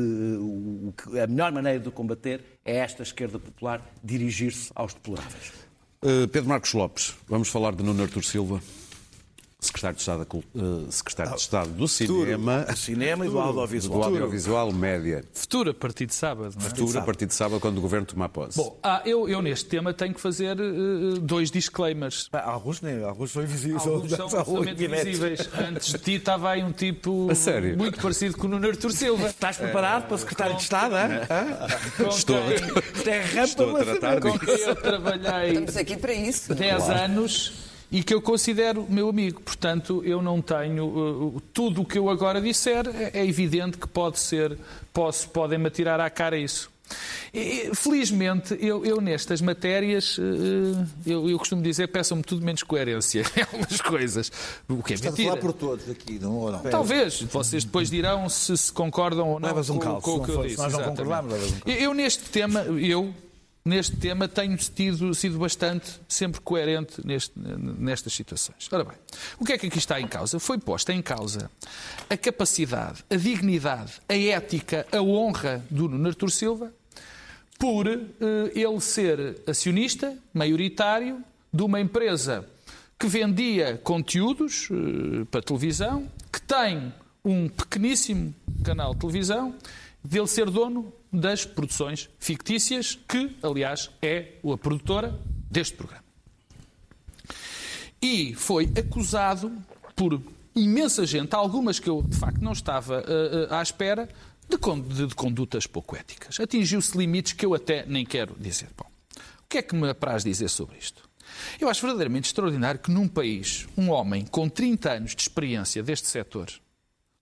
[1.23, 5.53] a melhor maneira de combater é esta esquerda popular dirigir-se aos deploráveis.
[6.03, 8.59] Uh, Pedro Marcos Lopes, vamos falar de Nuno Artur Silva.
[9.63, 12.61] Secretário de Estado, uh, Secretário de Estado do Cinema.
[12.61, 13.99] Do cinema e do audiovisual.
[13.99, 15.23] Do audiovisual média.
[15.35, 16.55] Futuro a partir de sábado.
[16.59, 16.69] Não é?
[16.69, 18.57] Futuro a partir de sábado, quando o Governo tomar posse.
[18.57, 22.27] Bom, ah, eu, eu, neste tema tenho que fazer uh, dois disclaimers.
[22.33, 23.85] alguns nem, alguns são invisíveis.
[23.85, 25.49] Alguns são absolutamente invisíveis.
[25.53, 27.27] Antes de ti estava aí um tipo
[27.77, 29.27] muito parecido com o Nuno Artur Silva.
[29.27, 30.95] Estás preparado é, para Secretário de Estado?
[30.95, 31.27] É?
[32.09, 32.37] Estou,
[33.03, 34.39] quem, estou a tratar disso.
[34.39, 36.55] Com quem eu trabalhei Estamos aqui para isso.
[36.55, 36.99] 10 claro.
[36.99, 39.41] anos e que eu considero meu amigo.
[39.41, 40.85] Portanto, eu não tenho.
[40.85, 44.57] Uh, tudo o que eu agora disser é, é evidente que pode ser.
[44.93, 46.71] Posso, podem-me atirar à cara isso.
[47.33, 50.21] E, felizmente, eu, eu, nestas matérias, uh,
[51.05, 54.31] eu, eu costumo dizer, peçam-me tudo menos coerência em algumas coisas.
[54.67, 55.37] O que é Está mentira.
[55.37, 56.59] por todos aqui, não ou não?
[56.59, 57.21] Talvez.
[57.21, 60.43] Vocês depois dirão se, se concordam ou não levas um com, com o que eu
[60.43, 60.57] disse.
[60.57, 61.61] Nós não concordamos, um calço.
[61.65, 63.13] Eu, neste tema, eu,
[63.63, 68.67] neste tema tenho tido, sido bastante sempre coerente neste, nestas situações.
[68.71, 68.95] Ora bem,
[69.39, 70.39] o que é que aqui está em causa?
[70.39, 71.49] Foi posta em causa
[72.09, 76.73] a capacidade, a dignidade, a ética, a honra do Nuno Artur Silva
[77.59, 77.99] por uh,
[78.55, 82.43] ele ser acionista maioritário de uma empresa
[82.97, 86.91] que vendia conteúdos uh, para televisão, que tem
[87.23, 88.33] um pequeníssimo
[88.63, 89.53] canal de televisão,
[90.03, 96.03] dele ser dono das produções fictícias, que, aliás, é a produtora deste programa.
[98.01, 99.51] E foi acusado
[99.95, 100.21] por
[100.55, 104.09] imensa gente, algumas que eu de facto não estava uh, uh, à espera,
[104.49, 104.57] de,
[104.95, 106.39] de, de condutas pouco éticas.
[106.39, 108.69] Atingiu-se limites que eu até nem quero dizer.
[108.77, 108.85] Bom,
[109.15, 111.09] o que é que me apraz dizer sobre isto?
[111.59, 116.07] Eu acho verdadeiramente extraordinário que num país, um homem com 30 anos de experiência deste
[116.07, 116.51] setor,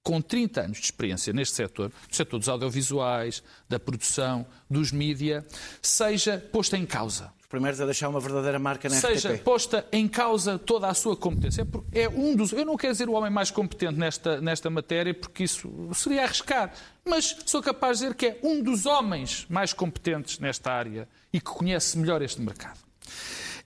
[0.03, 5.45] com 30 anos de experiência neste setor, no setor dos audiovisuais, da produção, dos mídia,
[5.81, 7.31] seja posta em causa.
[7.41, 9.43] Os primeiros a deixar uma verdadeira marca na Seja RTP.
[9.43, 11.67] posta em causa toda a sua competência.
[11.91, 12.51] É um dos.
[12.51, 16.71] Eu não quero dizer o homem mais competente nesta, nesta matéria, porque isso seria arriscar.
[17.03, 21.39] Mas sou capaz de dizer que é um dos homens mais competentes nesta área e
[21.39, 22.79] que conhece melhor este mercado.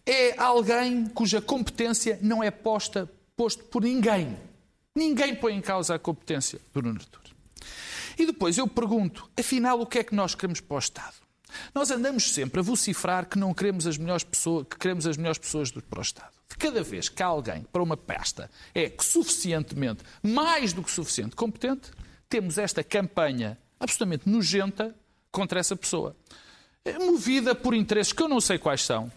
[0.05, 4.38] É alguém cuja competência não é posta, posto por ninguém
[4.96, 7.22] Ninguém põe em causa a competência do Nuno Artur.
[8.18, 11.16] E depois eu pergunto, afinal, o que é que nós queremos para o Estado?
[11.74, 15.39] Nós andamos sempre a vocifrar que não queremos as melhores pessoas, que queremos as melhores
[15.39, 16.32] pessoas para o Estado.
[16.48, 21.91] De cada vez que alguém para uma pasta é suficientemente, mais do que suficiente competente,
[22.30, 24.96] temos esta campanha absolutamente nojenta
[25.32, 26.16] contra essa pessoa.
[27.00, 29.12] Movida por interesses que eu não sei quais são,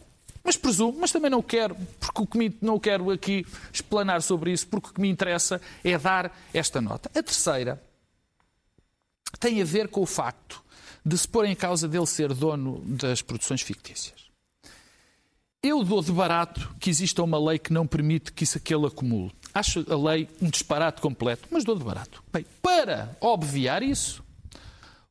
[0.46, 4.52] mas presumo, mas também não quero, porque o que me, não quero aqui explanar sobre
[4.52, 7.10] isso, porque o que me interessa é dar esta nota.
[7.12, 7.82] A terceira
[9.40, 10.62] tem a ver com o facto
[11.04, 14.26] de se pôr em causa dele ser dono das produções fictícias.
[15.62, 19.32] Eu dou de barato que exista uma lei que não permite que isso aquele acumule.
[19.52, 22.22] Acho a lei um disparate completo, mas dou de barato.
[22.32, 24.22] Bem, para obviar isso,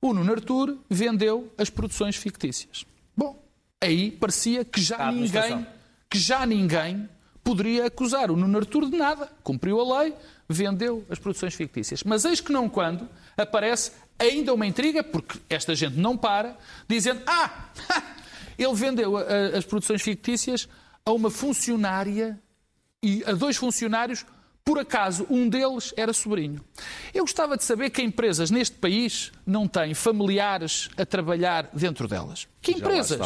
[0.02, 2.86] o Nuno Artur vendeu as produções fictícias.
[3.18, 3.45] Bom,
[3.86, 5.68] aí parecia que já ninguém,
[6.10, 7.10] que já ninguém
[7.44, 9.32] poderia acusar o Nuno Artur de nada.
[9.44, 10.14] Cumpriu a lei,
[10.50, 12.04] vendeu as produções fictícias.
[12.04, 13.08] Mas eis que não quando
[13.38, 16.58] aparece ainda uma intriga, porque esta gente não para,
[16.88, 17.70] dizendo: Ah,
[18.58, 20.68] ele vendeu as produções fictícias
[21.06, 22.40] a uma funcionária
[23.04, 24.26] e a dois funcionários
[24.66, 26.60] por acaso, um deles era sobrinho.
[27.14, 32.48] Eu gostava de saber que empresas neste país não têm familiares a trabalhar dentro delas.
[32.64, 33.20] Que empresas?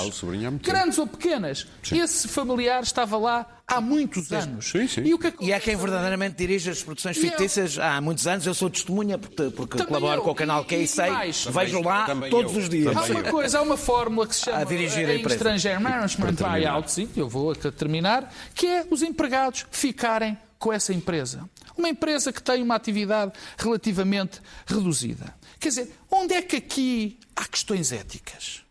[0.62, 1.66] Grandes ou pequenas.
[1.82, 2.02] Sim.
[2.02, 4.70] Esse familiar estava lá há muitos anos.
[4.70, 5.04] Sim, sim.
[5.06, 7.84] E, o que é, e é quem verdadeiramente dirige as produções fictícias eu...
[7.84, 8.46] há muitos anos.
[8.46, 10.24] Eu sou testemunha porque, porque colaboro eu.
[10.26, 11.10] com o canal que sei.
[11.54, 12.60] Vejo lá todos eu.
[12.60, 12.98] os dias.
[12.98, 16.34] Há uma coisa, há uma fórmula que se chama a dirigir a em estrangeiro management
[16.34, 21.50] buyout, sim, eu vou terminar, que é os empregados ficarem com essa empresa.
[21.76, 25.34] Uma empresa que tem uma atividade relativamente reduzida.
[25.60, 28.64] Quer dizer, onde é que aqui há questões éticas?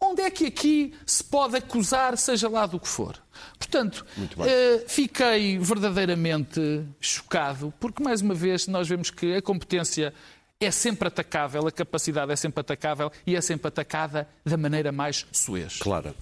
[0.00, 3.20] Onde é que aqui se pode acusar, seja lá do que for?
[3.58, 4.06] Portanto,
[4.46, 10.14] eh, fiquei verdadeiramente chocado, porque, mais uma vez, nós vemos que a competência
[10.60, 15.26] é sempre atacável, a capacidade é sempre atacável e é sempre atacada da maneira mais
[15.32, 15.78] suez.
[15.78, 16.14] Clara.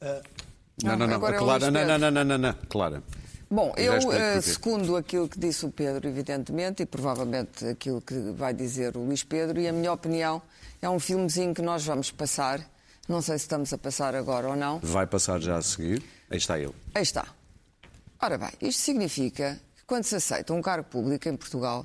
[0.00, 0.22] Uh,
[0.82, 3.02] não, não, não, não, Clara, não, não, não, não, não, Clara.
[3.52, 8.54] Bom, eu, uh, segundo aquilo que disse o Pedro, evidentemente, e provavelmente aquilo que vai
[8.54, 10.40] dizer o Luís Pedro, e a minha opinião,
[10.80, 12.60] é um filmezinho que nós vamos passar.
[13.08, 14.78] Não sei se estamos a passar agora ou não.
[14.78, 16.00] Vai passar já a seguir.
[16.30, 16.72] Aí está ele.
[16.94, 17.26] Aí está.
[18.22, 21.84] Ora bem, isto significa que quando se aceita um cargo público em Portugal,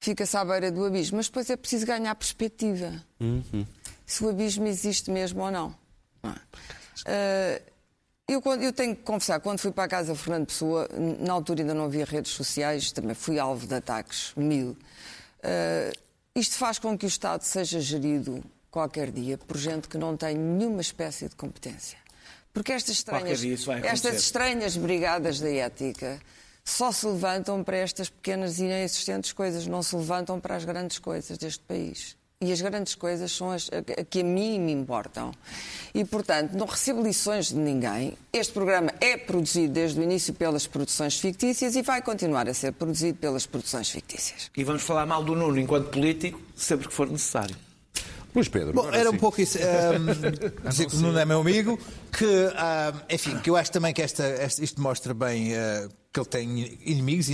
[0.00, 2.94] fica-se à beira do abismo, mas depois é preciso ganhar perspectiva.
[3.20, 3.66] Uhum.
[4.06, 5.74] Se o abismo existe mesmo ou não.
[6.22, 7.60] não é?
[7.60, 7.77] uh,
[8.28, 10.86] eu, eu, tenho que confessar, quando fui para a casa Fernando Pessoa,
[11.18, 14.76] na altura ainda não havia redes sociais, também fui alvo de ataques mil.
[15.38, 15.98] Uh,
[16.34, 20.36] isto faz com que o Estado seja gerido qualquer dia por gente que não tem
[20.36, 21.98] nenhuma espécie de competência.
[22.52, 23.42] Porque estas estranhas,
[23.84, 26.20] estas estranhas brigadas da ética
[26.62, 30.98] só se levantam para estas pequenas e inexistentes coisas, não se levantam para as grandes
[30.98, 32.17] coisas deste país.
[32.40, 33.68] E as grandes coisas são as
[34.08, 35.32] que a mim me importam.
[35.92, 38.16] E, portanto, não recebo lições de ninguém.
[38.32, 42.74] Este programa é produzido desde o início pelas produções fictícias e vai continuar a ser
[42.74, 44.52] produzido pelas produções fictícias.
[44.56, 47.56] E vamos falar mal do Nuno enquanto político, sempre que for necessário.
[48.32, 48.72] Luís Pedro.
[48.72, 49.16] Bom, era sim.
[49.16, 49.58] um pouco isso.
[49.68, 51.76] Um, dizer que o Nuno é meu amigo,
[52.16, 54.24] que, um, enfim, que eu acho também que esta,
[54.62, 57.30] isto mostra bem uh, que ele tem inimigos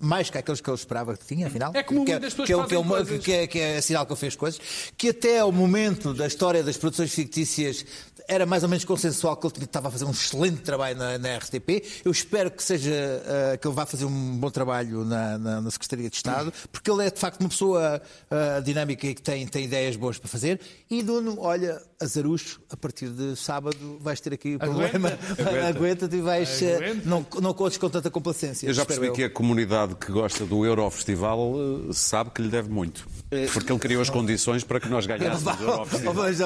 [0.00, 1.72] mais que aqueles que eu esperava que tinha, afinal.
[1.74, 4.06] É como que, muitas pessoas que, é, que, é, uma, que, é, que é sinal
[4.06, 4.60] que ele fez coisas.
[4.96, 7.84] Que até ao momento da história das produções fictícias
[8.28, 11.36] era mais ou menos consensual que ele estava a fazer um excelente trabalho na, na
[11.38, 11.82] RTP.
[12.04, 15.70] Eu espero que seja uh, que ele vá fazer um bom trabalho na, na, na,
[15.70, 19.46] Secretaria de Estado, porque ele é de facto uma pessoa uh, dinâmica e que tem,
[19.46, 20.60] tem ideias boas para fazer.
[20.90, 25.18] E Nuno, olha, Azarucho, a partir de sábado vais ter aqui o problema.
[25.66, 26.60] Aguenta-te e vais.
[26.60, 26.64] Uh,
[27.06, 28.66] não, não contes com tanta complacência.
[28.66, 29.14] Eu já percebi eu.
[29.14, 31.54] que a comunidade que gosta do Eurofestival
[31.92, 33.06] sabe que lhe deve muito.
[33.52, 36.14] Porque ele criou as condições para que nós ganhássemos o Eurofestival.
[36.14, 36.40] Mas,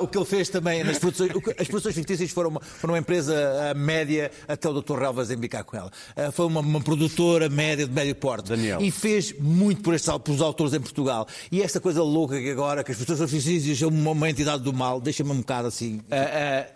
[0.00, 3.34] o que ele fez também nas produções as produções fictícias foram uma, foram uma empresa
[3.34, 4.98] uh, média até o Dr.
[4.98, 5.90] Relvas embicar com ela.
[6.16, 8.48] Uh, foi uma, uma, produtora média de médio porte.
[8.48, 8.80] Daniel.
[8.80, 11.26] E fez muito por estes, pelos autores em Portugal.
[11.50, 14.72] E esta coisa louca que agora, que as produções fictícias são uma, uma entidade do
[14.72, 15.98] mal, deixa-me um bocado assim.
[15.98, 16.73] Uh,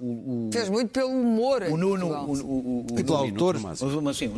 [0.00, 1.62] o, o, Fez muito pelo humor.
[1.64, 2.06] O Nuno.
[2.06, 3.58] O, o, o, pelo autor.
[3.60, 3.80] Mas,
[4.16, 4.30] sim,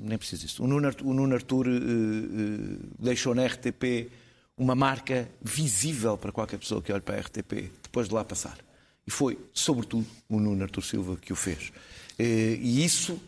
[0.00, 0.64] nem preciso disso.
[0.64, 4.10] O Nuno, o Nuno Artur uh, uh, deixou na RTP
[4.56, 8.58] uma marca visível para qualquer pessoa que olhe para a RTP depois de lá passar.
[9.06, 11.72] E foi, sobretudo, o Nuno Artur Silva que o fez.
[12.18, 13.20] Eh, e isso,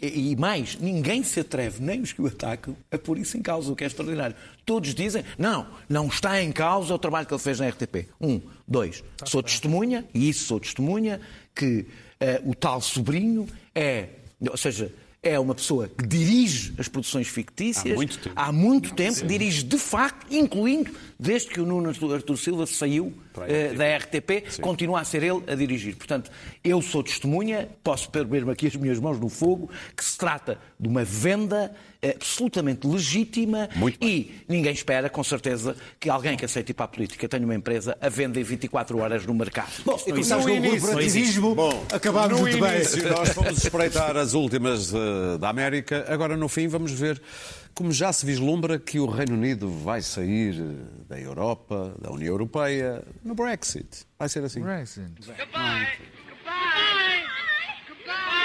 [0.00, 3.72] e mais, ninguém se atreve, nem os que o atacam, a pôr isso em causa,
[3.72, 4.36] o que é extraordinário.
[4.66, 8.08] Todos dizem, não, não está em causa o trabalho que ele fez na RTP.
[8.20, 11.20] Um, dois, sou testemunha, e isso sou testemunha,
[11.54, 11.86] que
[12.20, 14.08] uh, o tal sobrinho é,
[14.50, 14.92] ou seja,
[15.22, 19.62] é uma pessoa que dirige as produções fictícias há muito tempo, há muito tempo dirige
[19.62, 20.90] de facto, incluindo
[21.22, 24.60] desde que o Nuno Artur Silva saiu uh, da RTP, Sim.
[24.60, 25.94] continua a ser ele a dirigir.
[25.94, 26.30] Portanto,
[26.64, 30.88] eu sou testemunha, posso pôr aqui as minhas mãos no fogo, que se trata de
[30.88, 31.72] uma venda
[32.04, 33.68] absolutamente legítima
[34.00, 37.54] e ninguém espera, com certeza, que alguém que aceite ir para a política tenha uma
[37.54, 39.70] empresa a venda em 24 horas no mercado.
[39.84, 41.56] Bom, e começámos com o corporativismo,
[41.92, 43.12] acabámos no muito início, bem.
[43.12, 47.22] Nós fomos espreitar as últimas uh, da América, agora no fim vamos ver
[47.74, 52.32] como já se vislumbra que o Reino Unido vai sair eh, da Europa, da União
[52.32, 54.06] Europeia, no Brexit.
[54.18, 54.60] Vai ser assim.
[54.60, 55.10] Brexit.
[55.26, 55.88] Goodbye.
[57.98, 58.41] Está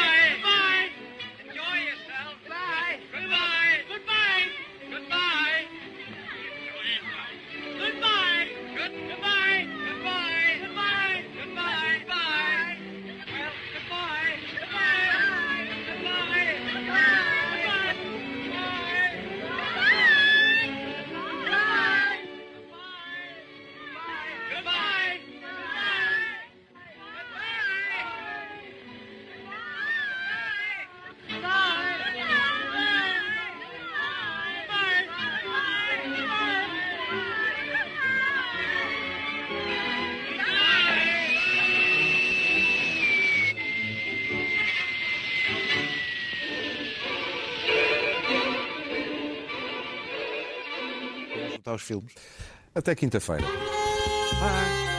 [51.73, 52.13] os filmes.
[52.75, 53.43] Até quinta-feira.
[53.43, 54.96] Bye.